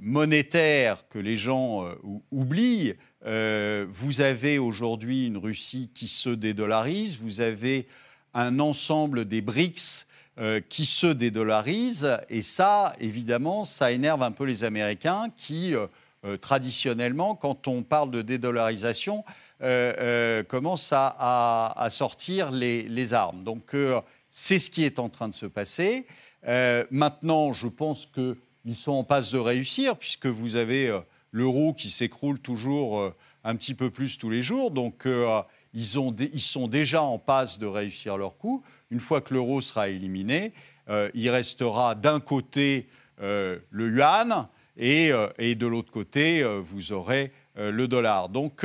monétaire 0.00 1.08
que 1.08 1.18
les 1.18 1.36
gens 1.36 1.88
oublient. 2.30 2.94
vous 3.24 4.20
avez 4.20 4.58
aujourd'hui 4.58 5.26
une 5.26 5.38
Russie 5.38 5.90
qui 5.94 6.08
se 6.08 6.30
dédollarise, 6.30 7.18
vous 7.18 7.40
avez 7.40 7.86
un 8.34 8.58
ensemble 8.58 9.24
des 9.24 9.40
BRICS 9.40 10.06
euh, 10.40 10.60
qui 10.60 10.86
se 10.86 11.08
dédollarisent. 11.08 12.16
Et 12.28 12.42
ça, 12.42 12.92
évidemment, 13.00 13.64
ça 13.64 13.90
énerve 13.90 14.22
un 14.22 14.30
peu 14.30 14.44
les 14.44 14.62
Américains 14.62 15.30
qui, 15.36 15.74
euh, 15.74 15.88
euh, 16.24 16.36
traditionnellement, 16.36 17.34
quand 17.34 17.66
on 17.66 17.82
parle 17.82 18.12
de 18.12 18.22
dédollarisation, 18.22 19.24
commencent 20.46 20.92
à, 20.92 21.88
sortir 21.90 22.52
les, 22.52 23.14
armes. 23.14 23.42
Donc, 23.42 23.74
c'est 24.30 24.60
ce 24.60 24.70
qui 24.70 24.84
est 24.84 25.00
en 25.00 25.08
train 25.08 25.26
de 25.26 25.34
se 25.34 25.46
passer. 25.46 26.06
Maintenant, 26.44 27.52
je 27.52 27.68
pense 27.68 28.06
qu'ils 28.06 28.74
sont 28.74 28.92
en 28.92 29.04
passe 29.04 29.32
de 29.32 29.38
réussir, 29.38 29.96
puisque 29.96 30.26
vous 30.26 30.56
avez 30.56 30.96
l'euro 31.32 31.74
qui 31.74 31.90
s'écroule 31.90 32.38
toujours 32.38 33.12
un 33.44 33.56
petit 33.56 33.74
peu 33.74 33.90
plus 33.90 34.18
tous 34.18 34.30
les 34.30 34.42
jours. 34.42 34.70
Donc, 34.70 35.06
ils, 35.74 35.86
sont 35.86 36.68
déjà 36.68 37.02
en 37.02 37.18
passe 37.18 37.58
de 37.58 37.66
réussir 37.66 38.16
leur 38.16 38.36
coup. 38.36 38.62
Une 38.90 39.00
fois 39.00 39.20
que 39.20 39.34
l'euro 39.34 39.60
sera 39.60 39.88
éliminé, 39.88 40.52
euh, 40.88 41.10
il 41.14 41.28
restera 41.30 41.94
d'un 41.94 42.20
côté 42.20 42.88
euh, 43.20 43.58
le 43.70 43.90
yuan 43.90 44.48
et, 44.76 45.12
euh, 45.12 45.28
de 45.38 45.66
l'autre 45.66 45.90
côté, 45.90 46.42
vous 46.62 46.92
aurez 46.92 47.32
le 47.56 47.88
dollar. 47.88 48.28
Donc, 48.28 48.60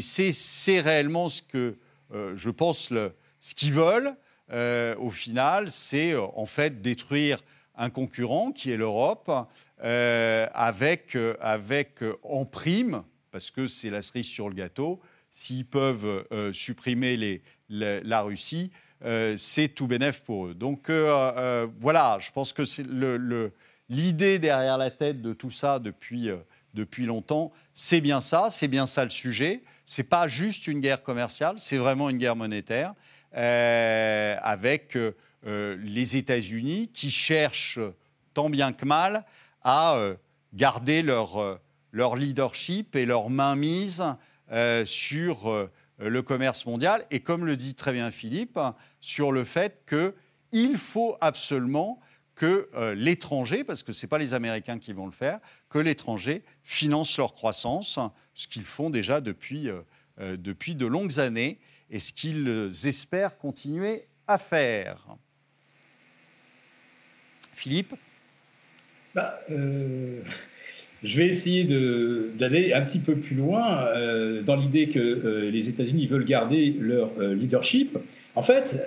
c'est 0.00 0.80
réellement 0.80 1.28
ce 1.28 1.42
que 1.42 1.76
je 2.12 2.50
pense, 2.50 2.90
ce 3.40 3.54
qu'ils 3.54 3.72
veulent 3.72 4.14
au 4.98 5.10
final, 5.10 5.70
c'est 5.70 6.14
en 6.16 6.46
fait 6.46 6.80
détruire 6.80 7.42
un 7.76 7.90
concurrent 7.90 8.52
qui 8.52 8.70
est 8.70 8.76
l'Europe 8.76 9.30
avec, 9.80 11.16
avec 11.40 12.04
en 12.22 12.44
prime, 12.44 13.02
parce 13.30 13.50
que 13.50 13.66
c'est 13.66 13.90
la 13.90 14.00
cerise 14.00 14.26
sur 14.26 14.48
le 14.48 14.54
gâteau, 14.54 15.00
s'ils 15.34 15.66
peuvent 15.66 16.24
euh, 16.30 16.52
supprimer 16.52 17.42
la 17.68 18.22
Russie, 18.22 18.70
euh, 19.04 19.36
c'est 19.36 19.66
tout 19.66 19.88
bénef 19.88 20.20
pour 20.20 20.46
eux. 20.46 20.54
Donc 20.54 20.88
euh, 20.88 21.66
voilà, 21.80 22.18
je 22.20 22.30
pense 22.30 22.52
que 22.52 22.64
c'est 22.64 22.86
l'idée 23.88 24.38
derrière 24.38 24.78
la 24.78 24.92
tête 24.92 25.20
de 25.20 25.32
tout 25.32 25.50
ça 25.50 25.80
depuis, 25.80 26.30
depuis 26.72 27.04
longtemps, 27.04 27.50
c'est 27.74 28.00
bien 28.00 28.20
ça, 28.20 28.48
c'est 28.50 28.68
bien 28.68 28.86
ça 28.86 29.02
le 29.02 29.10
sujet. 29.10 29.64
C'est 29.86 30.04
pas 30.04 30.28
juste 30.28 30.68
une 30.68 30.78
guerre 30.78 31.02
commerciale, 31.02 31.56
c'est 31.58 31.78
vraiment 31.78 32.08
une 32.08 32.18
guerre 32.18 32.36
monétaire 32.36 32.94
avec 33.34 34.96
les 35.44 36.16
États-Unis 36.16 36.90
qui 36.94 37.10
cherchent 37.10 37.80
tant 38.32 38.48
bien 38.48 38.72
que 38.72 38.84
mal 38.84 39.24
à 39.62 39.98
garder 40.54 41.02
leur, 41.02 41.60
leur 41.94 42.16
leadership 42.16 42.96
et 42.96 43.06
leur 43.06 43.30
mainmise 43.30 44.04
euh, 44.52 44.84
sur 44.84 45.48
euh, 45.48 45.70
le 45.98 46.20
commerce 46.20 46.66
mondial. 46.66 47.06
Et, 47.10 47.20
comme 47.20 47.46
le 47.46 47.56
dit 47.56 47.74
très 47.74 47.92
bien 47.92 48.10
Philippe, 48.10 48.58
sur 49.00 49.32
le 49.32 49.44
fait 49.44 49.82
qu'il 49.88 50.76
faut 50.76 51.16
absolument 51.20 52.00
que 52.34 52.68
euh, 52.74 52.94
l'étranger, 52.94 53.62
parce 53.62 53.84
que 53.84 53.92
ce 53.92 54.04
n'est 54.04 54.08
pas 54.08 54.18
les 54.18 54.34
Américains 54.34 54.78
qui 54.78 54.92
vont 54.92 55.06
le 55.06 55.12
faire, 55.12 55.38
que 55.70 55.78
l'étranger 55.78 56.42
finance 56.62 57.16
leur 57.16 57.32
croissance, 57.32 57.98
ce 58.34 58.48
qu'ils 58.48 58.64
font 58.64 58.90
déjà 58.90 59.20
depuis, 59.20 59.68
depuis 60.18 60.74
de 60.74 60.86
longues 60.86 61.18
années 61.18 61.58
et 61.90 61.98
ce 61.98 62.12
qu'ils 62.12 62.70
espèrent 62.86 63.36
continuer 63.36 64.04
à 64.26 64.38
faire. 64.38 65.16
Philippe 67.54 67.94
bah, 69.14 69.40
je 71.04 71.18
vais 71.18 71.26
essayer 71.26 71.64
d'aller 71.64 72.72
un 72.72 72.80
petit 72.80 72.98
peu 72.98 73.14
plus 73.14 73.36
loin 73.36 73.86
euh, 73.88 74.42
dans 74.42 74.56
l'idée 74.56 74.88
que 74.88 74.98
euh, 74.98 75.50
les 75.50 75.68
États-Unis 75.68 76.06
veulent 76.06 76.24
garder 76.24 76.74
leur 76.80 77.10
euh, 77.20 77.34
leadership. 77.34 77.98
En 78.36 78.42
fait, 78.42 78.80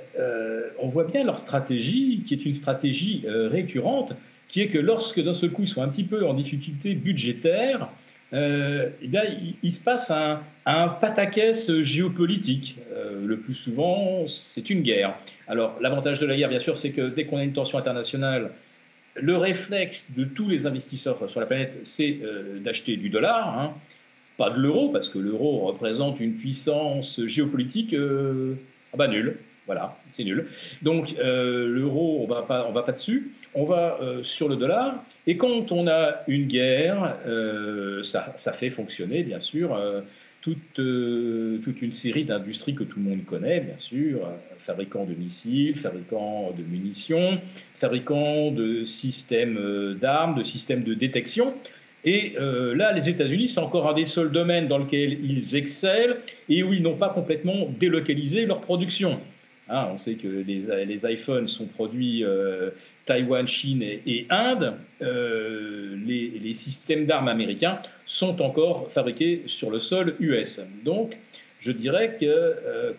on 0.78 0.90
voit 0.90 1.06
bien 1.06 1.24
leur 1.24 1.38
stratégie, 1.40 2.22
qui 2.28 2.34
est 2.34 2.46
une 2.46 2.54
stratégie 2.54 3.24
récurrente, 3.26 4.14
qui 4.50 4.60
est 4.60 4.68
que 4.68 4.78
lorsque 4.78 5.24
d'un 5.24 5.34
seul 5.34 5.52
coup 5.52 5.62
ils 5.62 5.70
sont 5.70 5.82
un 5.82 5.88
petit 5.88 6.04
peu 6.04 6.26
en 6.26 6.34
difficulté 6.34 6.96
budgétaire, 6.96 7.88
eh 8.34 9.08
bien, 9.08 9.24
il, 9.64 9.72
se 9.72 9.80
passe 9.80 10.12
un, 10.12 10.42
un 10.66 10.88
pataquès 10.90 11.82
géopolitique. 11.82 12.78
le 13.24 13.38
plus 13.38 13.54
souvent, 13.54 14.28
c'est 14.28 14.70
une 14.70 14.82
guerre. 14.82 15.16
Alors, 15.48 15.78
l'avantage 15.82 16.20
de 16.20 16.26
la 16.26 16.36
guerre, 16.36 16.50
bien 16.50 16.60
sûr, 16.60 16.78
c'est 16.78 16.92
que 16.92 17.10
dès 17.10 17.26
qu'on 17.26 17.38
a 17.38 17.44
une 17.44 17.54
tension 17.54 17.78
internationale, 17.78 18.52
le 19.20 19.38
réflexe 19.38 20.06
de 20.16 20.24
tous 20.24 20.48
les 20.48 20.66
investisseurs 20.66 21.30
sur 21.30 21.40
la 21.40 21.46
planète, 21.46 21.80
c'est 21.84 22.20
euh, 22.24 22.60
d'acheter 22.60 22.98
du 22.98 23.10
dollar, 23.10 23.60
hein. 23.60 23.74
pas 24.38 24.50
de 24.50 24.60
l'euro, 24.60 24.90
parce 24.90 25.10
que 25.10 25.20
l'euro 25.20 25.66
représente 25.66 26.20
une 26.20 26.36
puissance 26.36 27.26
géopolitique 27.26 27.94
euh, 27.94 28.56
ah 28.94 28.98
bah 28.98 29.08
nul. 29.08 29.38
Voilà, 29.66 29.98
c'est 30.10 30.24
nul. 30.24 30.48
Donc 30.82 31.16
euh, 31.20 31.68
l'euro, 31.68 32.07
on 32.28 32.34
va 32.34 32.42
pas, 32.44 32.70
va 32.72 32.84
pas 32.84 32.92
dessus. 32.92 33.32
On 33.54 33.66
va 33.66 34.00
sur 34.24 34.50
le 34.50 34.56
dollar. 34.56 35.04
Et 35.26 35.38
quand 35.38 35.72
on 35.72 35.88
a 35.88 36.24
une 36.28 36.48
guerre, 36.48 37.18
ça, 38.04 38.34
ça, 38.38 38.54
fait 38.54 38.70
fonctionner, 38.70 39.24
bien 39.24 39.40
sûr, 39.40 39.76
toute, 40.48 40.80
euh, 40.80 41.58
toute 41.64 41.82
une 41.82 41.92
série 41.92 42.24
d'industries 42.24 42.74
que 42.74 42.84
tout 42.84 43.00
le 43.00 43.10
monde 43.10 43.26
connaît, 43.26 43.60
bien 43.60 43.78
sûr, 43.78 44.26
euh, 44.26 44.38
fabricants 44.58 45.06
de 45.06 45.14
missiles, 45.14 45.76
fabricants 45.76 46.54
de 46.58 46.64
munitions, 46.64 47.40
fabricants 47.74 48.52
de 48.52 48.86
systèmes 48.86 49.58
euh, 49.58 49.96
d'armes, 49.96 50.36
de 50.36 50.44
systèmes 50.44 50.84
de 50.84 50.94
détection. 50.94 51.54
Et 52.06 52.36
là, 52.38 52.94
les 52.94 53.10
États-Unis, 53.10 53.50
c'est 53.50 53.60
encore 53.60 53.90
un 53.90 53.94
des 53.94 54.06
seuls 54.06 54.32
domaines 54.32 54.70
dans 54.70 54.78
lequel 54.78 55.18
ils 55.26 55.58
excellent 55.58 56.16
et 56.48 56.64
où 56.64 56.72
ils 56.72 56.82
n'ont 56.82 56.96
pas 56.96 57.10
complètement 57.10 57.68
délocalisé 57.78 58.46
leur 58.46 58.62
production. 58.62 59.20
Hein, 59.70 59.90
on 59.92 59.98
sait 59.98 60.16
que 60.16 60.28
les, 60.28 61.06
iPhones 61.06 61.48
sont 61.48 61.66
produits 61.66 62.24
Taïwan, 63.06 63.48
Chine 63.48 63.84
et, 63.84 64.26
Inde. 64.30 64.76
les, 65.02 66.30
les, 66.42 66.54
systèmes 66.54 67.06
d'armes 67.06 67.28
américains 67.28 67.80
sont 68.06 68.42
encore 68.42 68.90
fabriqués 68.92 69.44
sur 69.48 69.70
le 69.70 69.80
sol 69.80 70.16
US. 70.20 70.62
Donc, 70.86 71.18
je 71.60 71.72
dirais 71.72 72.18
que 72.20 72.26
euh, 72.26 72.94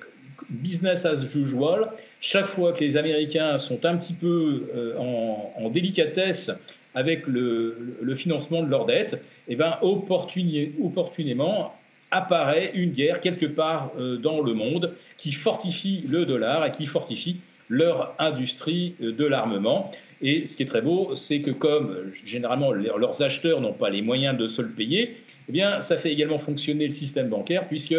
business 0.51 1.05
as 1.05 1.23
usual, 1.35 1.89
chaque 2.21 2.47
fois 2.47 2.73
que 2.73 2.81
les 2.81 2.97
Américains 2.97 3.59
sont 3.59 3.85
un 3.85 3.97
petit 3.97 4.13
peu 4.13 4.69
euh, 4.75 4.99
en, 4.99 5.71
délicatesse 5.71 6.51
avec 6.95 7.27
le, 7.27 7.95
financement 8.17 8.63
de 8.63 8.71
leur 8.71 8.87
dette, 8.87 9.23
eh 9.49 9.57
ben, 9.57 9.79
opportunément 9.83 11.75
apparaît 12.11 12.73
une 12.75 12.93
guerre 12.93 13.21
quelque 13.21 13.47
part 13.47 13.93
euh, 13.99 14.17
dans 14.17 14.41
le 14.41 14.55
monde 14.55 14.95
qui 15.17 15.33
fortifie 15.33 16.05
le 16.09 16.25
dollar 16.25 16.65
et 16.67 16.71
qui 16.71 16.87
fortifie 16.87 17.37
leur 17.69 18.15
industrie 18.19 18.95
de 18.99 19.25
l'armement. 19.27 19.93
Et 20.23 20.47
ce 20.47 20.57
qui 20.57 20.63
est 20.63 20.67
très 20.67 20.81
beau, 20.81 21.15
c'est 21.17 21.41
que 21.41 21.51
comme 21.51 22.13
généralement 22.25 22.73
leurs 22.73 23.23
acheteurs 23.23 23.61
n'ont 23.61 23.75
pas 23.75 23.91
les 23.91 24.03
moyens 24.03 24.37
de 24.37 24.49
se 24.49 24.63
le 24.63 24.71
payer, 24.71 25.17
eh 25.49 25.53
bien, 25.53 25.81
ça 25.81 25.97
fait 25.97 26.13
également 26.13 26.39
fonctionner 26.39 26.87
le 26.87 26.93
système 26.93 27.29
bancaire 27.29 27.69
puisque 27.69 27.95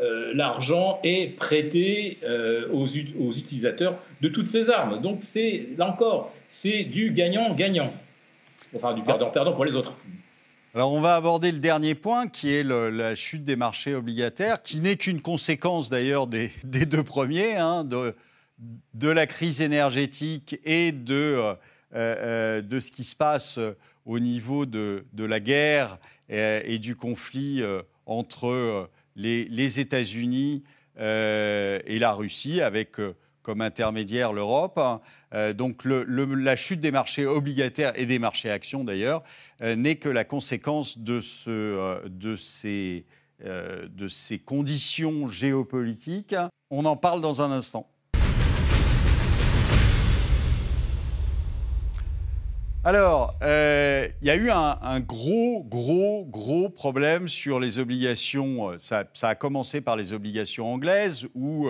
euh, 0.00 0.32
l'argent 0.34 1.00
est 1.04 1.36
prêté 1.36 2.18
euh, 2.24 2.66
aux, 2.72 2.86
aux, 2.86 3.32
utilisateurs 3.32 3.98
de 4.20 4.28
toutes 4.28 4.46
ces 4.46 4.70
armes. 4.70 5.00
Donc, 5.00 5.18
c'est 5.20 5.68
là 5.76 5.88
encore, 5.88 6.32
c'est 6.48 6.84
du 6.84 7.10
gagnant-gagnant. 7.10 7.92
Enfin, 8.74 8.94
du 8.94 9.02
perdant-perdant 9.02 9.52
pour 9.52 9.64
les 9.64 9.76
autres. 9.76 9.94
Alors 10.76 10.92
on 10.92 11.00
va 11.00 11.14
aborder 11.14 11.52
le 11.52 11.60
dernier 11.60 11.94
point 11.94 12.26
qui 12.26 12.52
est 12.52 12.64
la 12.64 13.14
chute 13.14 13.44
des 13.44 13.54
marchés 13.54 13.94
obligataires, 13.94 14.60
qui 14.60 14.80
n'est 14.80 14.96
qu'une 14.96 15.22
conséquence 15.22 15.88
d'ailleurs 15.88 16.26
des, 16.26 16.50
deux 16.64 17.04
premiers, 17.04 17.54
hein, 17.54 17.84
de, 17.84 19.08
la 19.08 19.28
crise 19.28 19.60
énergétique 19.60 20.58
et 20.64 20.90
de, 20.90 21.14
euh, 21.14 21.54
euh, 21.94 22.80
ce 22.80 22.90
qui 22.90 23.04
se 23.04 23.14
passe 23.14 23.60
au 24.04 24.18
niveau 24.18 24.66
de, 24.66 25.04
la 25.16 25.38
guerre 25.38 25.96
et, 26.28 26.80
du 26.80 26.96
conflit 26.96 27.62
entre 28.04 28.90
les, 29.14 29.44
les 29.44 29.78
États-Unis 29.78 30.64
et 30.98 31.98
la 32.00 32.12
Russie, 32.14 32.60
avec 32.60 32.96
comme 33.44 33.60
intermédiaire 33.60 34.32
l'Europe. 34.32 34.80
Euh, 35.32 35.52
donc 35.52 35.84
la 35.84 36.56
chute 36.56 36.80
des 36.80 36.90
marchés 36.90 37.26
obligataires 37.26 37.92
et 37.94 38.06
des 38.06 38.18
marchés 38.18 38.50
actions 38.50 38.82
d'ailleurs 38.82 39.22
euh, 39.62 39.76
n'est 39.76 39.96
que 39.96 40.08
la 40.08 40.24
conséquence 40.24 40.98
euh, 41.46 42.00
de, 42.08 42.34
ces, 42.36 43.04
conditions 44.44 45.28
géopolitiques. 45.28 46.34
On 46.70 46.84
en 46.86 46.96
parle 46.96 47.20
dans 47.20 47.42
un 47.42 47.52
instant. 47.52 47.86
Alors, 52.86 53.34
il 53.40 54.26
y 54.26 54.30
a 54.30 54.36
eu 54.36 54.50
un, 54.50 55.00
gros, 55.00 55.64
gros, 55.64 56.26
gros 56.26 56.68
problème 56.68 57.28
sur 57.28 57.58
les 57.58 57.78
obligations. 57.78 58.78
Ça, 58.78 59.06
a 59.22 59.34
commencé 59.34 59.80
par 59.80 59.96
les 59.96 60.12
obligations 60.12 60.70
anglaises, 60.70 61.26
où 61.34 61.66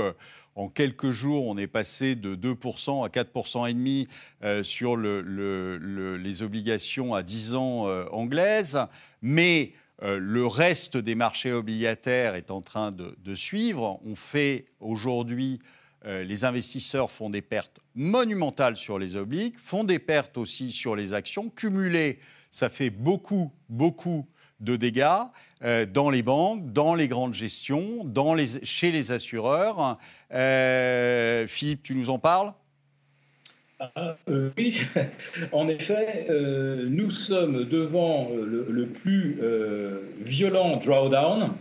en 0.57 0.69
quelques 0.69 1.11
jours, 1.11 1.47
on 1.47 1.59
est 1.59 1.67
passé 1.67 2.15
de 2.15 2.37
2% 2.37 3.05
à 3.05 3.09
4,5% 3.09 3.69
et 3.69 3.75
demi 3.75 4.09
euh, 4.45 4.63
sur 4.63 4.97
les 4.97 6.43
obligations 6.43 7.15
à 7.15 7.23
10 7.23 7.55
ans 7.55 7.89
euh, 7.89 8.05
anglaises. 8.13 8.79
Mais 9.21 9.73
euh, 10.03 10.19
le 10.19 10.47
reste 10.47 10.97
des 10.97 11.17
marchés 11.17 11.53
obligataires 11.53 12.37
est 12.37 12.53
en 12.53 12.61
train 12.61 12.93
de, 12.93 13.35
suivre. 13.35 14.01
On 14.05 14.15
fait 14.15 14.67
aujourd'hui, 14.81 15.61
les 16.07 16.45
investisseurs 16.45 17.11
font 17.11 17.31
des 17.31 17.41
pertes 17.41 17.81
monumentales 17.95 18.77
sur 18.77 18.99
les 18.99 19.17
obliques, 19.17 19.59
font 19.59 19.85
des 19.85 19.99
pertes 19.99 20.37
aussi 20.37 20.71
sur 20.71 20.95
les 20.95 21.15
actions. 21.15 21.49
Cumulées, 21.49 22.19
ça 22.51 22.69
fait 22.69 22.91
beaucoup, 22.91 23.51
beaucoup 23.71 24.29
de 24.61 24.77
dégâts 24.77 25.25
euh, 25.65 25.87
dans 25.87 26.11
les 26.11 26.23
banques, 26.23 26.73
dans 26.73 26.95
les 26.95 27.09
grandes 27.09 27.33
gestions, 27.33 28.05
dans 28.05 28.35
les, 28.35 28.63
chez 28.65 28.91
les 28.91 29.13
assureurs. 29.13 29.99
Euh, 30.33 31.47
Philippe, 31.47 31.83
tu 31.83 31.95
nous 31.95 32.11
en 32.11 32.19
parles? 32.19 32.53
Ah, 33.81 34.17
euh, 34.29 34.51
oui, 34.59 34.83
en 35.53 35.69
effet, 35.69 36.27
nous 36.29 37.11
sommes 37.11 37.65
devant 37.65 38.31
le, 38.35 38.87
plus 38.87 39.41
violent 40.21 40.77
drawdown, 40.77 41.53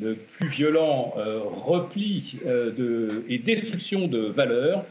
le 0.00 0.14
plus 0.14 0.48
violent 0.48 1.14
repli 1.16 2.38
de, 2.46 3.24
et 3.28 3.38
destruction 3.38 4.08
de 4.08 4.20
valeur 4.20 4.86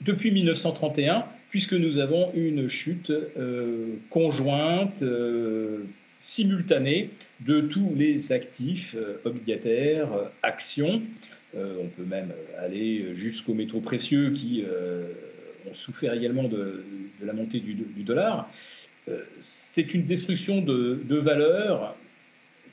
depuis 0.00 0.30
1931, 0.30 1.24
puisque 1.50 1.74
nous 1.74 1.98
avons 1.98 2.32
une 2.34 2.68
chute 2.68 3.12
conjointe 4.10 5.04
simultanée 6.18 7.10
de 7.40 7.60
tous 7.60 7.92
les 7.96 8.32
actifs 8.32 8.94
euh, 8.96 9.20
obligataires, 9.24 10.12
euh, 10.12 10.24
actions. 10.42 11.02
Euh, 11.56 11.76
on 11.82 11.86
peut 11.88 12.04
même 12.04 12.32
aller 12.58 13.14
jusqu'aux 13.14 13.54
métaux 13.54 13.80
précieux 13.80 14.32
qui 14.32 14.64
ont 15.68 15.74
souffert 15.74 16.12
également 16.12 16.44
de, 16.44 16.84
la 17.22 17.32
montée 17.32 17.60
du, 17.60 17.74
dollar. 18.04 18.50
C'est 19.40 19.94
une 19.94 20.04
destruction 20.04 20.60
de, 20.60 21.00
de 21.02 21.16
valeur 21.16 21.96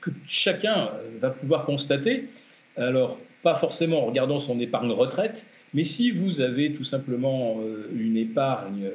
que 0.02 0.10
chacun 0.26 0.90
va 1.18 1.30
pouvoir 1.30 1.64
constater. 1.64 2.28
Alors, 2.76 3.18
pas 3.42 3.54
forcément 3.54 4.02
en 4.02 4.06
regardant 4.06 4.40
son 4.40 4.60
épargne 4.60 4.90
retraite, 4.90 5.46
mais 5.72 5.84
si 5.84 6.10
vous 6.10 6.42
avez 6.42 6.74
tout 6.74 6.84
simplement 6.84 7.58
une 7.94 8.18
épargne 8.18 8.90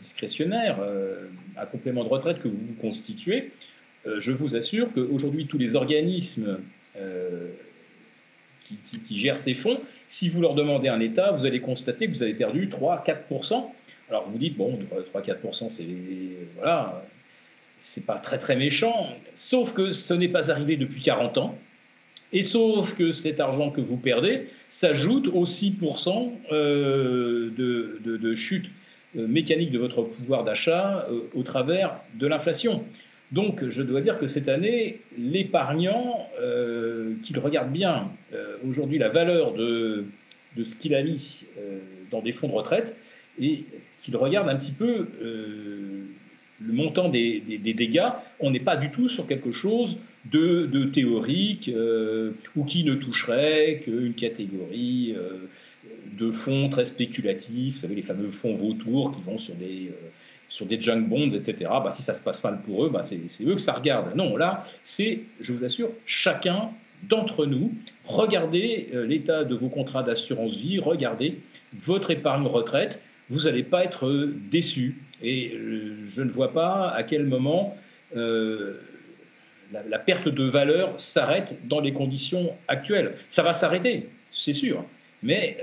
discrétionnaire, 0.00 0.78
un 1.58 1.66
complément 1.66 2.02
de 2.02 2.08
retraite 2.08 2.40
que 2.40 2.48
vous 2.48 2.56
vous 2.56 2.80
constituez, 2.80 3.52
je 4.20 4.32
vous 4.32 4.56
assure 4.56 4.92
qu'aujourd'hui, 4.92 5.46
tous 5.46 5.58
les 5.58 5.74
organismes 5.74 6.58
euh, 6.96 7.48
qui, 9.06 9.18
gèrent 9.18 9.38
ces 9.38 9.54
fonds, 9.54 9.80
si 10.08 10.28
vous 10.28 10.42
leur 10.42 10.54
demandez 10.54 10.88
un 10.88 11.00
état, 11.00 11.32
vous 11.32 11.46
allez 11.46 11.60
constater 11.60 12.06
que 12.06 12.12
vous 12.12 12.22
avez 12.22 12.34
perdu 12.34 12.68
3-4%. 12.68 13.64
Alors 14.10 14.28
vous 14.28 14.36
dites, 14.36 14.58
bon, 14.58 14.78
3-4%, 15.14 15.70
c'est 15.70 15.86
voilà, 16.56 17.02
pas 18.06 18.16
très 18.16 18.36
très 18.36 18.56
méchant, 18.56 19.08
sauf 19.34 19.72
que 19.72 19.92
ce 19.92 20.12
n'est 20.12 20.28
pas 20.28 20.50
arrivé 20.50 20.76
depuis 20.76 21.00
40 21.00 21.38
ans, 21.38 21.58
et 22.34 22.42
sauf 22.42 22.94
que 22.94 23.12
cet 23.12 23.40
argent 23.40 23.70
que 23.70 23.80
vous 23.80 23.96
perdez 23.96 24.48
s'ajoute 24.68 25.28
aux 25.28 25.46
6% 25.46 26.30
euh, 26.52 27.50
de, 27.56 28.34
chute 28.34 28.66
mécanique 29.14 29.70
de 29.70 29.78
votre 29.78 30.02
pouvoir 30.02 30.44
d'achat 30.44 31.08
au 31.34 31.42
travers 31.42 31.94
de 32.16 32.26
l'inflation. 32.26 32.84
Donc, 33.32 33.68
je 33.68 33.82
dois 33.82 34.00
dire 34.00 34.18
que 34.18 34.26
cette 34.26 34.48
année, 34.48 35.00
l'épargnant, 35.18 36.28
euh, 36.40 37.14
qu'il 37.22 37.38
regarde 37.38 37.70
bien 37.70 38.10
euh, 38.32 38.56
aujourd'hui 38.68 38.98
la 38.98 39.10
valeur 39.10 39.52
de, 39.52 40.06
ce 40.56 40.74
qu'il 40.74 40.94
a 40.94 41.02
mis 41.02 41.44
euh, 41.58 41.78
dans 42.10 42.22
des 42.22 42.32
fonds 42.32 42.48
de 42.48 42.54
retraite 42.54 42.96
et 43.40 43.64
qu'il 44.02 44.16
regarde 44.16 44.48
un 44.48 44.56
petit 44.56 44.72
peu 44.72 45.06
le 45.20 46.72
montant 46.72 47.08
des, 47.08 47.40
dégâts, 47.40 48.08
on 48.40 48.50
n'est 48.50 48.60
pas 48.60 48.76
du 48.76 48.90
tout 48.90 49.08
sur 49.08 49.26
quelque 49.26 49.52
chose 49.52 49.98
de, 50.24 50.84
théorique 50.92 51.70
ou 52.56 52.64
qui 52.64 52.82
ne 52.82 52.94
toucherait 52.94 53.82
qu'une 53.84 54.14
catégorie 54.14 55.14
de 56.18 56.30
fonds 56.30 56.68
très 56.68 56.86
spéculatifs, 56.86 57.76
vous 57.76 57.80
savez, 57.82 57.94
les 57.94 58.02
fameux 58.02 58.28
fonds 58.28 58.56
vautours 58.56 59.14
qui 59.14 59.22
vont 59.22 59.38
sur 59.38 59.54
des 59.54 59.92
sur 60.48 60.66
des 60.66 60.80
junk 60.80 61.02
bonds, 61.02 61.30
etc., 61.30 61.70
bah, 61.82 61.92
si 61.94 62.02
ça 62.02 62.14
se 62.14 62.22
passe 62.22 62.42
mal 62.42 62.60
pour 62.62 62.84
eux, 62.84 62.90
bah, 62.90 63.02
c'est 63.02 63.44
eux 63.44 63.54
que 63.54 63.60
ça 63.60 63.74
regarde. 63.74 64.14
Non, 64.16 64.36
là, 64.36 64.64
c'est, 64.82 65.20
je 65.40 65.52
vous 65.52 65.64
assure, 65.64 65.90
chacun 66.06 66.70
d'entre 67.04 67.46
nous, 67.46 67.72
regardez 68.04 68.88
euh, 68.94 69.06
l'état 69.06 69.44
de 69.44 69.54
vos 69.54 69.68
contrats 69.68 70.02
d'assurance 70.02 70.56
vie, 70.56 70.78
regardez 70.78 71.38
votre 71.74 72.10
épargne 72.10 72.46
retraite, 72.46 72.98
vous 73.30 73.42
n'allez 73.42 73.62
pas 73.62 73.84
être 73.84 74.06
euh, 74.06 74.34
déçu. 74.50 74.96
Et 75.22 75.52
euh, 75.52 75.96
je 76.08 76.22
ne 76.22 76.30
vois 76.30 76.52
pas 76.52 76.90
à 76.90 77.02
quel 77.02 77.24
moment 77.24 77.76
la, 78.14 79.82
la, 79.86 79.98
perte 79.98 80.28
de 80.28 80.44
valeur 80.44 80.98
s'arrête 80.98 81.58
dans 81.68 81.80
les 81.80 81.92
conditions 81.92 82.52
actuelles. 82.68 83.16
Ça 83.28 83.42
va 83.42 83.52
s'arrêter, 83.52 84.08
c'est 84.32 84.54
sûr, 84.54 84.82
mais 85.22 85.58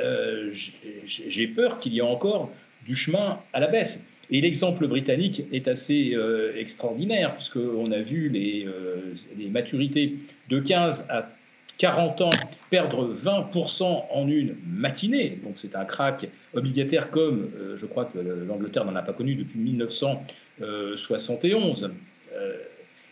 j'ai 1.06 1.48
peur 1.48 1.80
qu'il 1.80 1.94
y 1.94 1.98
ait 1.98 2.02
encore 2.02 2.52
du 2.86 2.96
chemin 2.96 3.40
à 3.52 3.60
la 3.60 3.66
baisse. 3.66 4.06
Et 4.32 4.42
l'exemple 4.42 4.88
britannique 4.88 5.44
est 5.52 5.68
assez 5.68 6.16
euh, 6.16 6.58
extraordinaire, 6.58 7.36
puisqu'on 7.36 7.92
a 7.92 8.00
vu 8.00 8.30
les, 8.30 8.66
euh, 8.66 9.14
maturités 9.52 10.16
de 10.50 10.60
15 10.60 11.06
à 11.10 11.30
40 11.78 12.22
ans 12.22 12.30
perdre 12.70 13.14
20% 13.14 14.06
en 14.10 14.28
une 14.28 14.56
matinée. 14.66 15.38
Donc 15.44 15.56
c'est 15.58 15.76
un 15.76 15.84
crack 15.86 16.28
obligataire 16.54 17.12
comme 17.12 17.52
euh, 17.58 17.78
je 17.78 17.86
crois 17.86 18.06
que 18.06 18.18
l'Angleterre 18.18 18.86
n'en 18.86 18.96
a 18.96 19.02
pas 19.02 19.14
connu 19.14 19.36
depuis 19.36 19.60
1971. 19.60 21.92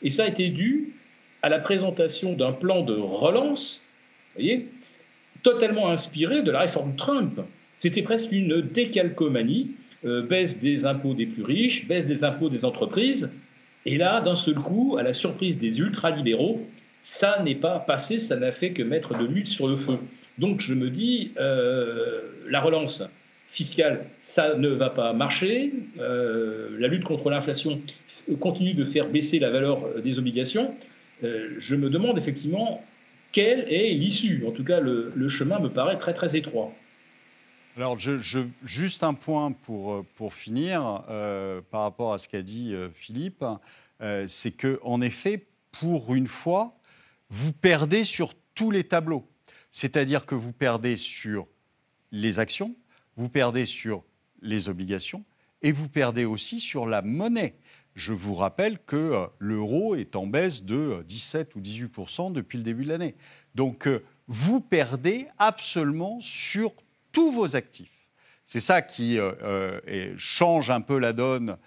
et 0.02 0.10
ça 0.10 0.24
a 0.24 0.28
été 0.28 0.50
dû 0.50 0.94
à 1.42 1.50
la 1.50 1.60
présentation 1.60 2.34
d'un 2.34 2.54
plan 2.54 2.84
de 2.84 2.94
relance, 2.94 3.82
voyez, 4.36 4.68
totalement 5.44 5.90
inspiré 5.90 6.42
de 6.42 6.52
la 6.52 6.62
réforme 6.62 6.96
Trump. 6.96 7.42
C'était 7.78 8.02
presque 8.02 8.32
une 8.32 8.62
décalcomanie 8.62 9.72
euh, 10.06 10.22
baisse 10.22 10.60
des 10.60 10.86
impôts 10.86 11.14
des 11.14 11.26
plus 11.26 11.44
riches, 11.44 11.88
baisse 11.88 12.06
des 12.06 12.24
impôts 12.24 12.50
des 12.50 12.66
entreprises. 12.66 13.32
Et 13.86 13.98
là, 13.98 14.22
d'un 14.22 14.36
seul 14.36 14.56
coup, 14.56 14.98
à 15.00 15.04
la 15.04 15.14
surprise 15.14 15.58
des 15.58 15.80
ultralibéraux, 15.80 16.62
ça 17.04 17.42
n'est 17.44 17.56
pas 17.56 17.80
passé, 17.80 18.20
ça 18.20 18.36
n'a 18.36 18.52
fait 18.52 18.72
que 18.72 18.84
mettre 18.84 19.18
de 19.18 19.26
l'huile 19.26 19.48
sur 19.48 19.68
le 19.68 19.76
feu. 19.76 19.98
Donc 20.38 20.60
je 20.60 20.74
me 20.74 20.90
dis, 20.90 21.32
euh, 21.38 22.20
la 22.50 22.60
relance 22.60 23.04
fiscale, 23.48 24.06
ça 24.20 24.56
ne 24.56 24.70
va 24.70 24.90
pas 24.90 25.14
marcher. 25.14 25.74
Euh, 26.00 26.70
la 26.80 26.88
lutte 26.88 27.04
contre 27.04 27.30
l'inflation 27.30 27.80
continue 28.40 28.74
de 28.74 28.86
faire 28.86 29.08
baisser 29.08 29.40
la 29.40 29.52
valeur 29.52 30.02
des 30.04 30.18
obligations. 30.18 30.74
je 31.22 31.76
me 31.76 31.90
demande 31.90 32.18
effectivement 32.18 32.84
quelle 33.32 33.66
est 33.72 33.94
l'issue. 33.94 34.44
En 34.48 34.52
tout 34.52 34.64
cas, 34.64 34.80
le 34.80 35.30
chemin 35.30 35.60
me 35.60 35.70
paraît 35.70 35.98
très 35.98 36.14
très 36.14 36.36
étroit. 36.36 36.74
Alors, 37.76 37.98
juste 37.98 39.02
un 39.02 39.16
point 39.16 39.52
pour, 39.52 39.94
euh, 39.94 40.06
pour 40.16 40.36
finir 40.36 41.04
euh, 41.10 41.60
par 41.72 41.82
rapport 41.82 42.14
à 42.14 42.20
ce 42.20 42.30
qu'a 42.30 42.44
dit 42.44 42.72
euh, 42.74 42.90
Philippe, 42.94 43.44
c'est 44.28 44.52
que 44.52 44.82
en 44.84 45.02
effet, 45.02 45.48
pour 45.72 46.14
une 46.14 46.28
fois, 46.28 46.78
vous 47.30 47.54
perdez 47.54 48.04
sur 48.04 48.34
tous 48.54 48.70
les 48.70 48.84
tableaux. 48.84 49.26
C'est-à-dire 49.72 50.26
que 50.26 50.36
vous 50.36 50.52
perdez 50.52 50.98
sur 50.98 51.48
les 52.12 52.38
actions, 52.38 52.76
vous 53.16 53.30
perdez 53.30 53.66
sur 53.66 54.04
les 54.42 54.68
obligations 54.68 55.24
et 55.62 55.72
vous 55.72 55.88
perdez 55.88 56.26
aussi 56.26 56.60
sur 56.60 56.86
la 56.86 57.02
monnaie. 57.02 57.56
je 57.96 58.12
vous 58.12 58.36
rappelle 58.36 58.78
que 58.78 59.26
l'euro 59.40 59.96
est 59.96 60.18
en 60.18 60.28
baisse 60.28 60.64
de 60.64 61.02
17 61.08 61.56
ou 61.56 61.62
18 61.62 62.34
depuis 62.34 62.58
le 62.58 62.64
début 62.66 62.84
de 62.84 62.90
l'année. 62.90 63.16
Donc, 63.56 63.88
vous 64.28 64.60
perdez 64.60 65.28
absolument 65.38 66.20
sur 66.20 66.74
tous 67.14 67.32
vos 67.32 67.56
actifs. 67.56 67.90
C'est 68.44 68.60
ça 68.60 68.82
qui 68.82 69.18
change 70.18 70.70
un 70.70 70.82
peu 70.82 71.00
la 71.00 71.14
donne 71.14 71.58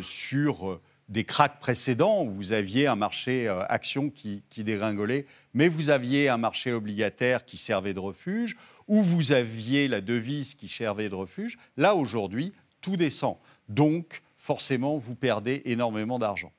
sur 0.00 0.80
des 1.08 1.24
cracks 1.24 1.60
précédents 1.60 2.24
où 2.24 2.30
vous 2.30 2.52
aviez 2.52 2.86
un 2.86 2.96
marché 2.96 3.46
euh, 3.48 3.64
action 3.68 4.10
qui, 4.10 4.42
dégringolait, 4.56 5.26
mais 5.54 5.68
vous 5.68 5.90
aviez 5.90 6.28
un 6.28 6.36
marché 6.36 6.72
obligataire 6.72 7.44
qui 7.44 7.56
servait 7.56 7.94
de 7.94 8.00
refuge, 8.00 8.56
où 8.88 9.02
vous 9.02 9.32
aviez 9.32 9.88
la 9.88 10.00
devise 10.00 10.54
qui 10.54 10.68
servait 10.68 11.08
de 11.08 11.14
refuge. 11.14 11.58
Là, 11.76 11.94
aujourd'hui, 11.94 12.52
tout 12.80 12.96
descend. 12.96 13.36
Donc, 13.68 14.22
forcément, 14.36 14.98
vous 14.98 15.14
perdez 15.14 15.62
énormément 15.64 16.18
d'argent. 16.18 16.52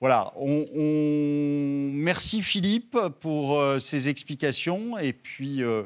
Voilà, 0.00 0.32
on, 0.36 1.92
merci 1.94 2.42
Philippe 2.42 2.98
pour 3.20 3.58
euh, 3.58 3.78
ces 3.78 4.08
explications 4.08 4.98
et 4.98 5.12
puis 5.12 5.62
euh, 5.62 5.84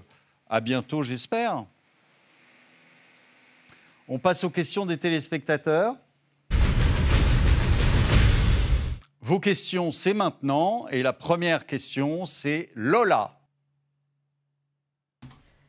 à 0.49 0.61
bientôt, 0.61 1.03
j'espère. 1.03 1.67
On 4.09 4.21
passe 4.21 4.45
aux 4.45 4.51
questions 4.51 4.87
des 4.87 4.99
téléspectateurs. 4.99 5.97
Vos 9.21 9.41
questions, 9.41 9.91
c'est 9.91 10.15
maintenant. 10.15 10.87
Et 10.93 11.03
la 11.03 11.13
première 11.13 11.67
question, 11.67 12.25
c'est 12.25 12.71
Lola. 12.77 13.41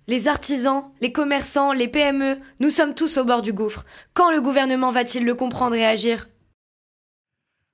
Les 0.05 0.27
artisans, 0.27 0.83
les 1.01 1.11
commerçants, 1.11 1.73
les 1.73 1.87
PME, 1.87 2.37
nous 2.59 2.69
sommes 2.69 2.93
tous 2.93 3.17
au 3.17 3.25
bord 3.25 3.41
du 3.41 3.53
gouffre. 3.53 3.85
Quand 4.13 4.31
le 4.31 4.39
gouvernement 4.39 4.91
va-t-il 4.91 5.25
le 5.25 5.33
comprendre 5.33 5.75
et 5.75 5.85
agir? 5.85 6.27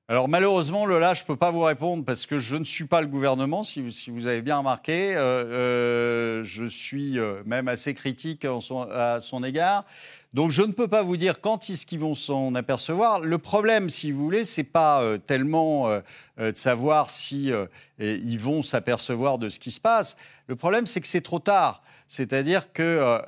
Alors 0.07 0.27
malheureusement, 0.29 0.85
Lola, 0.85 1.13
je 1.13 1.21
ne 1.21 1.27
peux 1.27 1.35
pas 1.35 1.51
vous 1.51 1.61
répondre 1.61 2.03
parce 2.05 2.25
que 2.25 2.37
je 2.39 2.55
ne 2.55 2.63
suis 2.63 2.85
pas 2.85 3.01
le 3.01 3.07
gouvernement, 3.07 3.63
si, 3.63 3.81
vous 3.81 4.27
avez 4.27 4.41
bien 4.41 4.57
remarqué. 4.57 5.15
Euh, 5.15 5.19
euh, 5.19 6.43
je 6.43 6.65
suis 6.65 7.19
euh, 7.19 7.41
même 7.45 7.67
assez 7.67 7.93
critique 7.93 8.45
à 8.45 9.19
son 9.19 9.43
égard. 9.43 9.85
Donc 10.33 10.49
je 10.49 10.63
ne 10.63 10.71
peux 10.71 10.87
pas 10.87 11.03
vous 11.03 11.15
dire 11.15 11.41
quand 11.41 11.69
est-ce 11.69 11.85
qu'ils 11.85 11.99
vont 11.99 12.15
s'en 12.15 12.55
apercevoir. 12.55 13.19
Le 13.19 13.37
problème, 13.37 13.91
si 13.91 14.11
vous 14.11 14.23
voulez, 14.23 14.45
c'est 14.45 14.63
pas 14.63 15.01
euh, 15.01 15.19
tellement 15.19 15.87
euh, 15.89 15.99
euh, 16.39 16.51
de 16.51 16.57
savoir 16.57 17.11
si 17.11 17.51
ils 17.99 18.39
vont 18.39 18.63
s'apercevoir 18.63 19.37
de 19.37 19.49
ce 19.49 19.59
qui 19.59 19.69
se 19.69 19.79
passe. 19.79 20.17
Le 20.47 20.55
problème, 20.55 20.87
c'est 20.87 21.01
que 21.01 21.07
c'est 21.07 21.21
trop 21.21 21.39
tard. 21.39 21.83
C'est-à-dire 22.07 22.73
que 22.73 23.23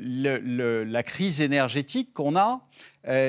la 0.00 1.02
crise 1.02 1.40
énergétique 1.40 2.12
qu'on 2.14 2.36
a, 2.36 2.60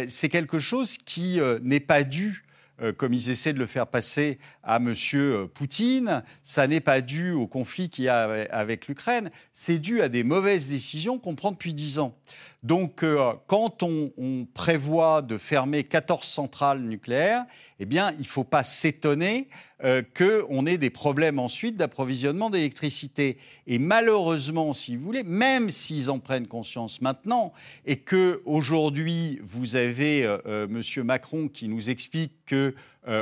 c'est 0.08 0.30
quelque 0.30 0.60
chose 0.60 0.98
qui 0.98 1.40
n'est 1.62 1.80
pas 1.82 2.04
dû 2.04 2.45
comme 2.98 3.14
ils 3.14 3.30
essaient 3.30 3.54
de 3.54 3.60
le 3.60 3.66
faire 3.66 3.88
passer 3.88 4.38
à 4.64 4.78
M. 4.78 4.94
Poutine, 5.54 6.24
ça 6.44 6.68
n'est 6.68 6.82
pas 6.82 7.02
dû 7.02 7.32
au 7.32 7.48
conflit 7.48 7.90
qu'il 7.90 8.06
y 8.06 8.10
a 8.10 8.24
avec 8.52 8.88
l'Ukraine, 8.88 9.30
c'est 9.54 9.80
dû 9.80 10.02
à 10.02 10.10
des 10.10 10.24
mauvaises 10.24 10.68
décisions 10.68 11.18
qu'on 11.18 11.36
prend 11.36 11.52
depuis 11.52 11.74
dix 11.74 12.00
ans. 12.00 12.16
Donc, 12.66 13.04
euh, 13.04 13.34
quand 13.46 13.84
on, 13.84 14.48
prévoit 14.56 15.22
de 15.22 15.38
fermer 15.38 15.84
14 15.84 16.26
centrales 16.26 16.82
nucléaires, 16.82 17.46
eh 17.80 17.86
bien, 17.86 18.12
il 18.14 18.22
ne 18.22 18.26
faut 18.26 18.44
pas 18.44 18.64
s'étonner 18.64 19.50
euh, 19.84 20.02
qu'on 20.18 20.66
ait 20.66 20.78
des 20.78 20.90
problèmes 20.90 21.40
ensuite 21.40 21.76
d'approvisionnement 21.76 22.50
d'électricité. 22.50 23.38
Et 23.68 23.78
malheureusement, 23.78 24.74
si 24.74 24.96
vous 24.96 25.06
voulez, 25.06 25.24
même 25.24 25.70
s'ils 25.70 26.10
en 26.10 26.20
prennent 26.20 26.48
conscience 26.48 27.02
maintenant, 27.02 27.54
et 27.86 27.98
que 27.98 28.42
aujourd'hui 28.46 29.40
vous 29.44 29.76
avez 29.76 30.26
euh, 30.26 30.68
M. 30.68 31.04
Macron 31.04 31.48
qui 31.48 31.68
nous 31.68 31.90
explique 31.90 32.34
que 32.46 32.74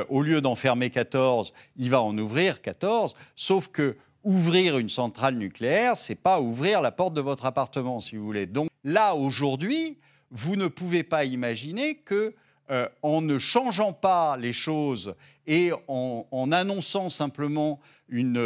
au 0.08 0.22
lieu 0.22 0.40
d'en 0.40 0.54
fermer 0.54 0.88
14, 0.88 1.52
il 1.76 1.90
va 1.90 2.00
en 2.00 2.16
ouvrir 2.16 2.62
14, 2.62 3.14
sauf 3.36 3.68
que 3.68 3.98
ouvrir 4.24 4.78
une 4.78 4.88
centrale 4.88 5.36
nucléaire, 5.36 5.96
c'est 5.96 6.14
pas 6.14 6.40
ouvrir 6.40 6.80
la 6.80 6.90
porte 6.90 7.14
de 7.14 7.20
votre 7.20 7.44
appartement, 7.44 8.00
si 8.00 8.16
vous 8.16 8.24
voulez. 8.24 8.46
Donc 8.46 8.68
là, 8.82 9.14
aujourd'hui, 9.14 9.98
vous 10.30 10.56
ne 10.56 10.66
pouvez 10.66 11.02
pas 11.02 11.24
imaginer 11.24 11.96
que 11.96 12.34
euh, 12.70 12.88
en 13.02 13.20
ne 13.20 13.38
changeant 13.38 13.92
pas 13.92 14.38
les 14.38 14.54
choses 14.54 15.14
et 15.46 15.72
en, 15.88 16.52
annonçant 16.52 17.10
simplement 17.10 17.80
une, 18.08 18.38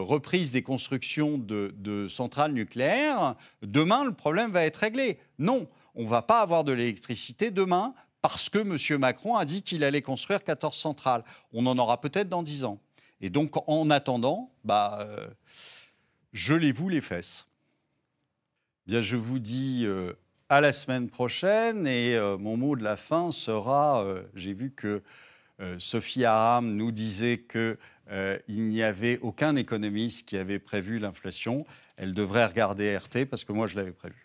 reprise 0.00 0.52
des 0.52 0.62
constructions 0.62 1.38
de, 1.38 2.06
centrales 2.08 2.52
nucléaires, 2.52 3.34
demain, 3.62 4.04
le 4.04 4.12
problème 4.12 4.50
va 4.50 4.64
être 4.64 4.76
réglé. 4.76 5.18
Non, 5.38 5.68
on 5.94 6.02
ne 6.02 6.08
va 6.08 6.22
pas 6.22 6.40
avoir 6.40 6.64
de 6.64 6.72
l'électricité 6.72 7.50
demain 7.50 7.94
parce 8.22 8.48
que 8.48 8.58
M. 8.58 8.98
Macron 8.98 9.36
a 9.36 9.44
dit 9.44 9.62
qu'il 9.62 9.84
allait 9.84 10.02
construire 10.02 10.42
14 10.42 10.74
centrales. 10.74 11.24
On 11.52 11.66
en 11.66 11.76
aura 11.76 12.00
peut-être 12.00 12.28
dans 12.28 12.42
10 12.42 12.64
ans. 12.64 12.80
Et 13.20 13.30
donc, 13.30 13.52
en 13.68 13.90
attendant, 13.90 14.50
bah, 14.64 14.98
euh, 15.00 15.28
gelez-vous 16.32 16.88
les 16.88 17.00
fesses. 17.00 17.46
Bien, 18.86 19.02
je 19.02 19.16
vous 19.16 19.38
dis 19.38 19.82
euh, 19.84 20.14
à 20.48 20.60
la 20.60 20.72
semaine 20.72 21.08
prochaine 21.08 21.86
et 21.86 22.16
euh, 22.16 22.36
mon 22.38 22.56
mot 22.56 22.76
de 22.76 22.84
la 22.84 22.96
fin 22.96 23.30
sera, 23.30 24.04
j'ai 24.34 24.52
vu 24.52 24.70
que 24.70 25.02
Sophie 25.78 26.24
Aram 26.24 26.74
nous 26.74 26.90
disait 26.90 27.38
qu'il 27.38 27.76
n'y 28.48 28.82
avait 28.82 29.18
aucun 29.20 29.56
économiste 29.56 30.28
qui 30.28 30.36
avait 30.36 30.58
prévu 30.58 30.98
l'inflation. 30.98 31.64
Elle 31.96 32.12
devrait 32.12 32.46
regarder 32.46 32.96
RT 32.96 33.26
parce 33.26 33.44
que 33.44 33.52
moi 33.52 33.66
je 33.66 33.76
l'avais 33.76 33.92
prévu. 33.92 34.23